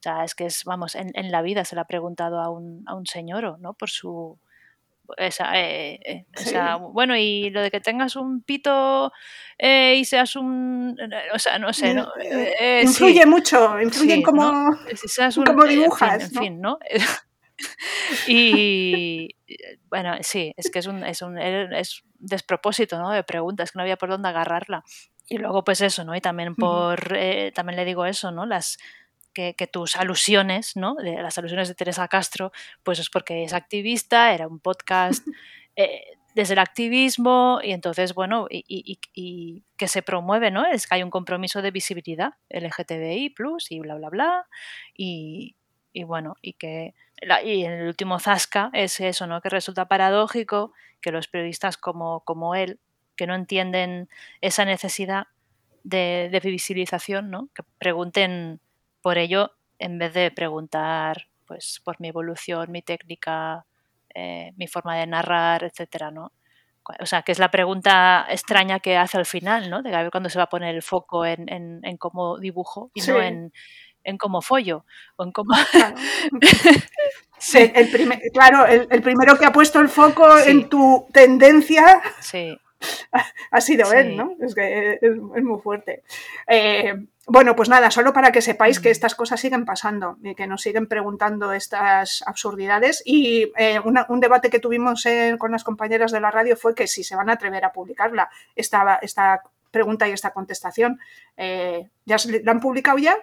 [0.00, 2.48] O sea, es que es, vamos, en, en, la vida se le ha preguntado a
[2.48, 3.74] un, a un señor, ¿no?
[3.74, 4.38] Por su...
[5.16, 6.54] Esa, eh, eh, sí.
[6.92, 9.12] bueno, y lo de que tengas un pito
[9.58, 10.96] eh, y seas un...
[11.34, 12.08] O sea, no sé, ¿no?
[12.18, 13.28] Eh, influye sí.
[13.28, 14.78] mucho, influye sí, en cómo, ¿no?
[14.94, 16.78] si un, cómo dibujas, En fin, ¿no?
[16.88, 17.30] En fin, ¿no?
[18.28, 19.36] y
[19.90, 23.10] bueno, sí, es que es un, es un es despropósito, ¿no?
[23.10, 24.84] De preguntas, que no había por dónde agarrarla.
[25.28, 26.14] Y luego, pues eso, ¿no?
[26.16, 28.46] Y también por, eh, también le digo eso, ¿no?
[28.46, 28.78] Las,
[29.56, 30.94] que, tus alusiones, ¿no?
[30.94, 35.26] De, las alusiones de Teresa Castro, pues es porque es activista, era un podcast
[35.76, 36.02] eh,
[36.34, 40.66] desde el activismo y entonces, bueno, y, que se promueve, ¿no?
[40.66, 43.34] Es que hay un compromiso de visibilidad LGTBI,
[43.70, 44.46] y bla, bla, bla,
[44.96, 45.56] y,
[46.04, 46.94] bueno, y que
[47.44, 49.40] y en el último zasca es eso, ¿no?
[49.40, 52.78] Que resulta paradójico que los periodistas como, como él
[53.16, 54.08] que no entienden
[54.40, 55.26] esa necesidad
[55.84, 57.48] de, visibilización, ¿no?
[57.54, 58.60] que pregunten
[59.02, 63.64] por ello en vez de preguntar pues, por mi evolución, mi técnica,
[64.14, 66.32] eh, mi forma de narrar, etcétera, ¿no?
[67.00, 69.82] O sea, que es la pregunta extraña que hace al final, ¿no?
[69.82, 73.20] De a ver cuándo se va a poner el foco en, cómo dibujo y no
[73.20, 73.52] en,
[74.18, 74.84] cómo follo
[75.16, 75.54] o en cómo...
[75.70, 75.94] Claro,
[77.54, 82.58] el, claro el, primero que ha puesto el foco en tu tendencia sí.
[83.50, 84.36] ha sido él, ¿no?
[84.40, 86.02] Es que es, muy fuerte.
[86.46, 86.94] Eh,
[87.26, 90.62] bueno, pues nada, solo para que sepáis que estas cosas siguen pasando y que nos
[90.62, 93.02] siguen preguntando estas absurdidades.
[93.04, 95.04] Y eh, un debate que tuvimos
[95.38, 98.30] con las compañeras de la radio fue que si se van a atrever a publicarla,
[98.56, 100.98] esta, esta pregunta y esta contestación.
[101.36, 103.16] Eh, ¿Ya la han publicado ya?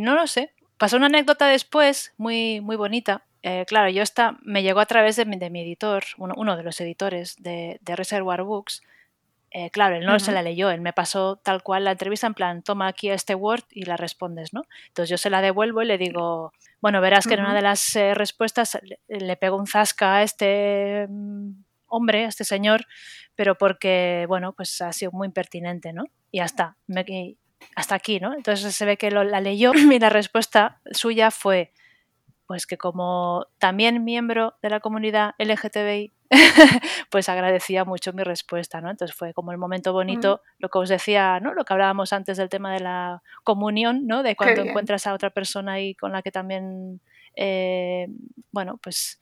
[0.00, 0.52] no lo sé.
[0.76, 5.16] Pasó una anécdota después, muy, muy bonita, eh, claro, yo esta me llegó a través
[5.16, 8.82] de mi, editor, uno, de los editores de, Reservoir Books.
[9.50, 12.32] Eh, claro, él no se la leyó, él me pasó tal cual la entrevista en
[12.32, 14.62] plan, toma aquí este Word y la respondes, ¿no?
[14.88, 17.94] Entonces yo se la devuelvo y le digo, bueno, verás que en una de las
[17.96, 18.78] eh, respuestas
[19.08, 21.50] le, pego un zasca a este mm,
[21.88, 22.86] hombre, a este señor,
[23.34, 26.04] pero porque, bueno, pues ha sido muy impertinente, ¿no?
[26.30, 26.78] Y hasta,
[27.76, 28.34] hasta aquí, ¿no?
[28.34, 31.74] Entonces se ve que la leyó y la respuesta suya fue,
[32.46, 36.12] pues que como también miembro de la comunidad LGTBI,
[37.10, 38.90] pues agradecía mucho mi respuesta, ¿no?
[38.90, 41.54] Entonces fue como el momento bonito, lo que os decía, ¿no?
[41.54, 44.22] Lo que hablábamos antes del tema de la comunión, ¿no?
[44.22, 47.00] De cuando encuentras a otra persona y con la que también,
[47.36, 48.08] eh,
[48.52, 49.20] bueno, pues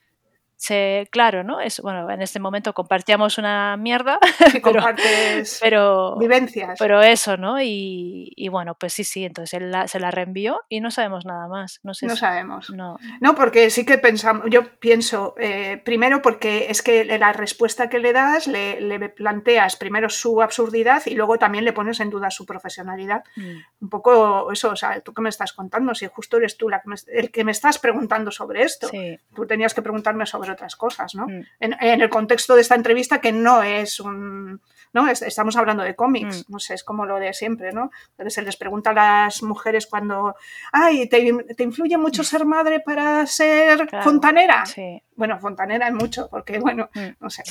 [1.10, 1.60] claro, ¿no?
[1.60, 4.18] Es, bueno, en este momento compartíamos una mierda,
[5.60, 6.78] pero, vivencias.
[6.78, 7.60] Pero eso, ¿no?
[7.60, 11.80] Y, bueno, pues sí, sí, entonces él se la reenvió y no sabemos nada más.
[11.82, 12.70] No, sé no sabemos.
[12.70, 12.98] No.
[13.20, 17.98] no, porque sí que pensamos, yo pienso, eh, primero porque es que la respuesta que
[17.98, 22.46] le das, le, planteas primero su absurdidad y luego también le pones en duda su
[22.46, 23.24] profesionalidad.
[23.36, 23.56] Mm.
[23.80, 26.82] Un poco eso, o sea, tú qué me estás contando, si justo eres tú la
[27.08, 28.90] el que me estás preguntando sobre esto.
[29.34, 31.26] Tú tenías que preguntarme sobre otras cosas, ¿no?
[31.26, 31.44] Mm.
[31.60, 34.60] En, el contexto de esta entrevista que no es un...
[34.94, 35.08] ¿no?
[35.08, 36.52] Estamos hablando de cómics, mm.
[36.52, 37.90] no sé, es como lo de siempre, ¿no?
[38.10, 40.36] Entonces se les pregunta a las mujeres cuando,
[40.70, 41.18] ay, ¿te,
[41.58, 44.66] influye mucho ser madre para ser fontanera?
[44.66, 45.02] Sí.
[45.16, 47.08] Bueno, fontanera es mucho, porque bueno, mm.
[47.20, 47.42] no sé.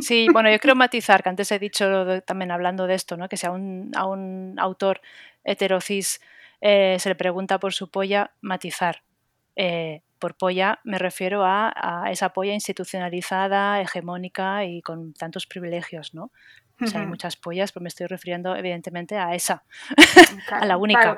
[0.00, 0.26] Sí.
[0.32, 3.28] bueno, yo creo matizar, que antes he dicho también hablando de esto, ¿no?
[3.28, 5.00] Que si a un, a un autor
[5.44, 6.20] heterocis
[6.60, 9.02] eh, se le pregunta por su polla, matizar.
[9.56, 16.30] Eh, por polla me refiero a, esa polla institucionalizada, hegemónica y con tantos privilegios, ¿no?
[16.80, 19.64] O sea, hay muchas pollas, pero me estoy refiriendo evidentemente a esa,
[20.52, 21.16] a la única.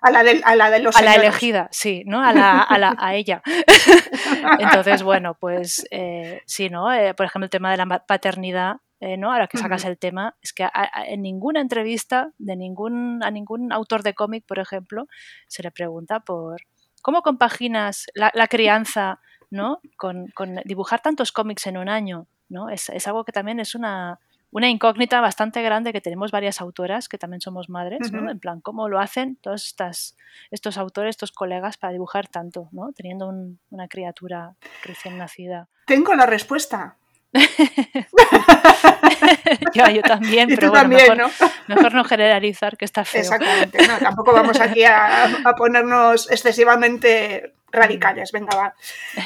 [0.00, 2.22] A, la de, a la de los A la elegida, sí, ¿no?
[2.22, 3.42] A, la, a, la, a ella.
[4.60, 6.92] Entonces, bueno, pues eh, sí, ¿no?
[6.92, 9.32] Eh, por ejemplo, el tema de la paternidad, eh, ¿no?
[9.32, 10.68] Ahora que sacas el tema, es que
[11.08, 15.06] en ninguna entrevista de ningún, a ningún autor de cómic, por ejemplo,
[15.48, 16.62] se le pregunta por,
[17.06, 19.80] ¿Cómo compaginas la, crianza ¿no?
[19.96, 20.32] Con,
[20.64, 22.26] dibujar tantos cómics en un año?
[22.48, 22.68] ¿no?
[22.68, 24.18] Es, algo que también es una,
[24.50, 28.28] una, incógnita bastante grande que tenemos varias autoras que también somos madres, ¿no?
[28.28, 30.16] En plan, ¿cómo lo hacen todos estas,
[30.50, 32.90] estos autores, estos colegas para dibujar tanto, ¿no?
[32.92, 33.32] Teniendo
[33.70, 35.68] una criatura recién nacida.
[35.86, 36.96] Tengo la respuesta.
[39.74, 41.30] yo, también, pero bueno, mejor, ¿no?
[41.68, 42.04] mejor, ¿no?
[42.04, 43.20] generalizar que está feo.
[43.20, 48.32] Exactamente, tampoco vamos aquí a, ponernos excesivamente radicales.
[48.32, 48.74] Venga, va.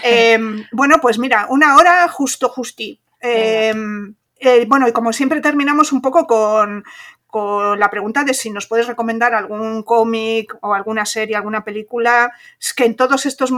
[0.02, 3.00] Em, bueno, pues mira, una hora justo, justi.
[3.20, 6.84] Em, eh, bueno, y como siempre terminamos un poco con,
[7.30, 12.32] con la pregunta de si nos puedes recomendar algún cómic o alguna serie, alguna película,
[12.60, 13.52] es que en todos estos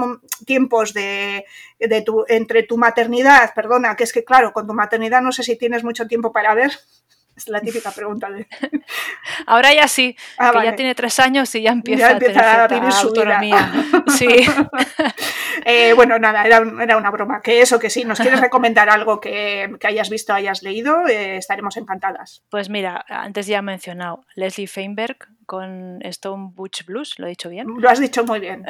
[0.46, 1.44] tiempos de,
[2.04, 5.56] tu, entre tu maternidad, perdona, que es que claro, con tu maternidad no sé si
[5.56, 6.72] tienes mucho tiempo para ver,
[7.42, 8.46] es la típica pregunta de...
[9.46, 12.92] Ahora ya sí, ah, que ya tiene tres años y ya empieza, a, tener vivir
[12.92, 13.72] su autonomía.
[14.16, 14.28] Sí.
[15.64, 16.60] Eh, bueno, nada, era,
[16.96, 17.40] una broma.
[17.40, 21.76] Que eso, que sí, nos quieres recomendar algo que, hayas visto, hayas leído, eh, estaremos
[21.76, 22.42] encantadas.
[22.50, 27.48] Pues mira, antes ya he mencionado Leslie Feinberg con Stone Butch Blues, ¿lo he dicho
[27.48, 27.68] bien?
[27.78, 28.64] Lo has dicho muy bien.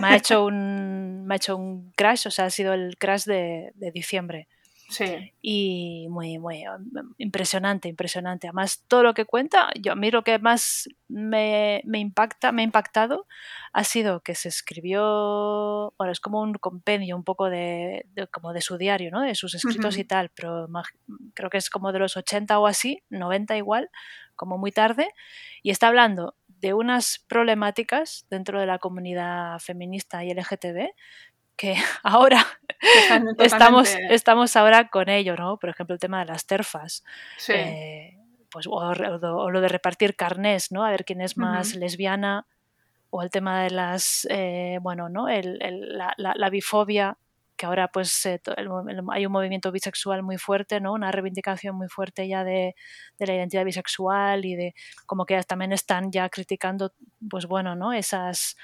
[0.00, 3.24] me, ha hecho un, me ha hecho un crash, o sea, ha sido el crash
[3.24, 4.46] de, de diciembre.
[4.90, 5.32] Sí.
[5.40, 8.48] Y muy, muy um, impresionante, impresionante.
[8.48, 12.64] Además, todo lo que cuenta, yo a mí lo que más me, impacta, me ha
[12.64, 13.26] impactado
[13.72, 18.60] ha sido que se escribió, bueno, es como un compendio un poco de, como de
[18.60, 19.22] su diario, ¿no?
[19.22, 20.68] De sus escritos y tal, pero
[21.34, 23.90] creo que es como de los 80 o así, 90 igual,
[24.34, 25.08] como muy tarde,
[25.62, 30.90] y está hablando de unas problemáticas dentro de la comunidad feminista y LGTB
[31.60, 32.46] que ahora
[33.38, 35.58] estamos, estamos ahora con ello, ¿no?
[35.58, 37.04] Por ejemplo, el tema de las terfas.
[37.48, 38.16] Eh,
[38.50, 40.84] pues, o, lo de repartir carnés, ¿no?
[40.84, 42.46] A ver quién es más lesbiana.
[43.10, 45.26] O el tema de las, eh, bueno, ¿no?
[45.28, 47.18] la, bifobia,
[47.56, 50.92] que ahora pues hay un movimiento bisexual muy fuerte, ¿no?
[50.92, 52.76] Una reivindicación muy fuerte ya de,
[53.18, 54.74] de, la identidad bisexual y de
[55.06, 56.92] como que también están ya criticando,
[57.28, 57.92] pues bueno, ¿no?
[57.92, 58.56] Esas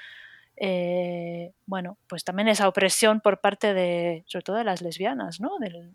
[0.59, 5.57] eh, bueno, pues también esa opresión por parte de, sobre todo de las lesbianas, ¿no?
[5.59, 5.93] Del...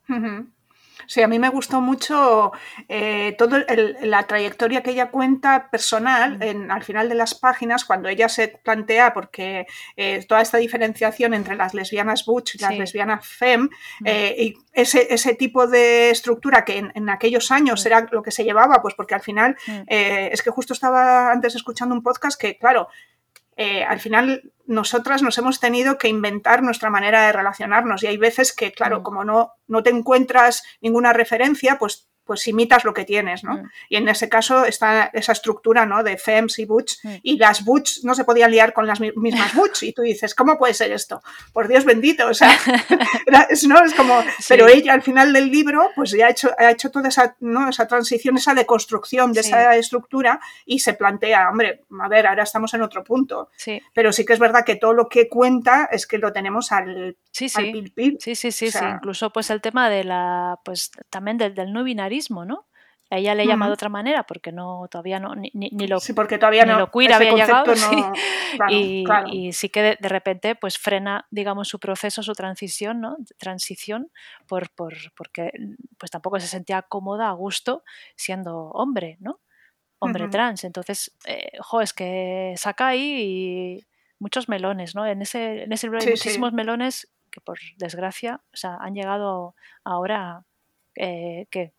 [1.07, 2.53] Sí, a mí me gustó mucho
[2.89, 3.65] eh, toda
[4.03, 6.43] la trayectoria que ella cuenta personal mm.
[6.43, 11.35] en, al final de las páginas, cuando ella se plantea, porque eh, toda esta diferenciación
[11.35, 13.69] entre las lesbianas butch y las lesbianas femme,
[14.01, 14.07] mm.
[14.07, 17.87] y ese, ese, tipo de estructura que en, aquellos años mm.
[17.87, 19.57] era lo que se llevaba, pues porque al final,
[19.89, 22.89] es que justo estaba antes escuchando un podcast que, claro,
[23.57, 28.17] eh, al final nosotras nos hemos tenido que inventar nuestra manera de relacionarnos y hay
[28.17, 29.03] veces que, claro, mm.
[29.03, 33.57] como no, no te encuentras ninguna referencia, pues pues imitas lo que tienes, ¿no?
[33.57, 33.71] Mm.
[33.91, 36.03] Y en ese caso está esa estructura, ¿no?
[36.03, 37.15] De FEMS y Butch, mm.
[37.23, 40.57] y las Butch no se podían liar con las mismas Butch, y tú dices, ¿cómo
[40.57, 41.23] puede ser esto?
[41.53, 42.49] Por Dios bendito, o sea,
[43.51, 43.85] es, ¿no?
[43.85, 44.19] es como,
[44.49, 47.69] pero ella al final del libro, pues ya ha hecho, ha hecho toda esa, ¿no?
[47.69, 52.73] esa transición, esa deconstrucción de esa estructura, y se plantea, hombre, a ver, ahora estamos
[52.73, 53.51] en otro punto,
[53.93, 57.19] pero sí que es verdad que todo lo que cuenta es que lo tenemos al,
[57.31, 57.93] sí, sí.
[58.19, 61.83] Sí, sí, sí, sí, incluso pues el tema de la, pues también del, del no
[62.31, 62.67] ¿no?
[63.11, 65.51] A ella le llama de otra manera porque no todavía no ni,
[65.87, 67.75] lo sí, porque todavía no, lo queer había llegado
[68.71, 74.11] y, sí que de, repente pues frena digamos su proceso su transición no transición
[74.47, 75.51] por, por, porque
[75.99, 77.85] pues tampoco se sentía cómoda a gusto
[78.17, 79.41] siendo hombre no
[80.03, 80.65] hombre trans.
[80.65, 83.87] Entonces eh, es que saca ahí
[84.19, 88.57] muchos melones no en ese en ese libro hay muchísimos melones que por desgracia o
[88.57, 89.55] sea han llegado
[89.85, 90.45] ahora
[90.95, 91.73] eh, que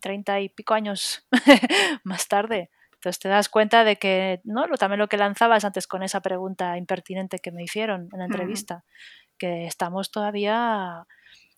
[0.00, 1.26] treinta y pico años
[2.04, 2.70] más tarde.
[2.94, 4.66] Entonces te das cuenta de que, ¿no?
[4.76, 8.84] También lo que lanzabas antes con esa pregunta impertinente que me hicieron en la entrevista,
[9.38, 11.06] que estamos todavía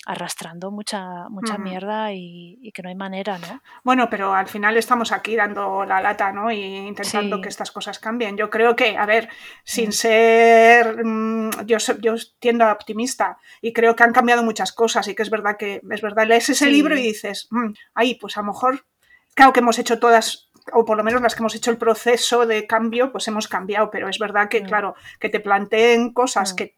[0.06, 3.62] arrastrando mucha, mucha mierda y, que no hay manera, ¿no?
[3.84, 6.50] Bueno, pero al final estamos aquí dando la lata, ¿no?
[6.50, 8.36] Y intentando que estas cosas cambien.
[8.36, 9.28] Yo creo que, a ver,
[9.62, 9.92] sin mm.
[9.92, 15.14] ser, mm, yo, yo tiendo a optimista y creo que han cambiado muchas cosas y
[15.14, 18.40] que es verdad que, es verdad, lees ese libro y dices, mm, ahí, pues a
[18.40, 18.86] lo mejor,
[19.34, 22.46] claro que hemos hecho todas o por lo menos las que hemos hecho el proceso
[22.46, 26.76] de cambio, pues hemos cambiado, pero es verdad que, claro, que te planteen cosas que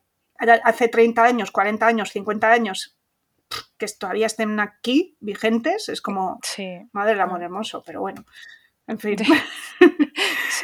[0.64, 2.96] hace 30 años, 40 años, 50 años
[3.78, 6.40] que todavía estén aquí vigentes, es como,
[6.92, 7.42] madre del amor mm.
[7.42, 8.24] hermoso, pero bueno.
[8.86, 9.16] En fin.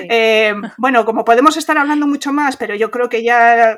[0.08, 3.76] Eh, bueno, como podemos estar hablando mucho más, pero yo creo que ya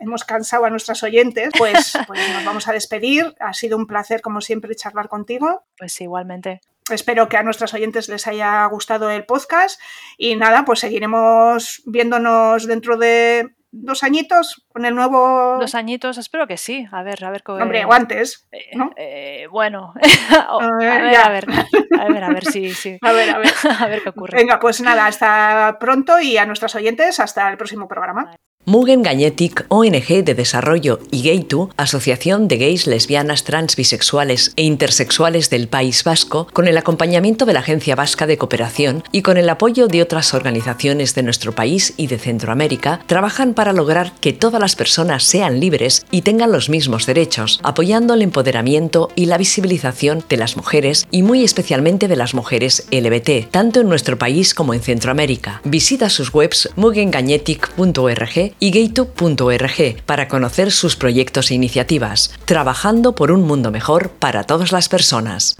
[0.00, 3.32] hemos cansado a nuestras oyentes, pues, pues, nos vamos a despedir.
[3.38, 5.62] Ha sido un placer, como siempre, charlar contigo.
[5.78, 6.62] Pues igualmente.
[6.90, 9.80] Espero que a nuestros oyentes les haya gustado el podcast
[10.18, 15.58] y nada, pues seguiremos viéndonos dentro de dos añitos con el nuevo.
[15.60, 16.86] Dos añitos, espero que sí.
[16.90, 17.62] A ver, a ver cómo.
[17.62, 18.48] Hombre, guantes.
[18.74, 18.92] ¿no?
[18.96, 19.94] Eh, eh, bueno,
[20.30, 21.46] a, ver, a, ver, a, ver,
[22.00, 22.98] a ver, a ver, sí, sí.
[23.00, 23.52] A ver, a ver.
[23.78, 24.38] a ver qué ocurre.
[24.38, 28.34] Venga, pues nada, hasta pronto y a nuestros oyentes, hasta el próximo programa.
[28.64, 35.50] Mugen Gañetic, ONG de Desarrollo y Gaytu, Asociación de Gays, Lesbianas, Trans, Bisexuales e Intersexuales
[35.50, 39.48] del País Vasco, con el acompañamiento de la Agencia Vasca de Cooperación y con el
[39.48, 44.60] apoyo de otras organizaciones de nuestro país y de Centroamérica, trabajan para lograr que todas
[44.62, 50.24] las personas sean libres y tengan los mismos derechos, apoyando el empoderamiento y la visibilización
[50.28, 54.72] de las mujeres y muy especialmente de las mujeres LBT, tanto en nuestro país como
[54.72, 55.60] en Centroamérica.
[55.64, 63.42] Visita sus webs mugengañetic.org y gaytube.org para conocer sus proyectos e iniciativas, trabajando por un
[63.42, 65.56] mundo mejor para todas las personas.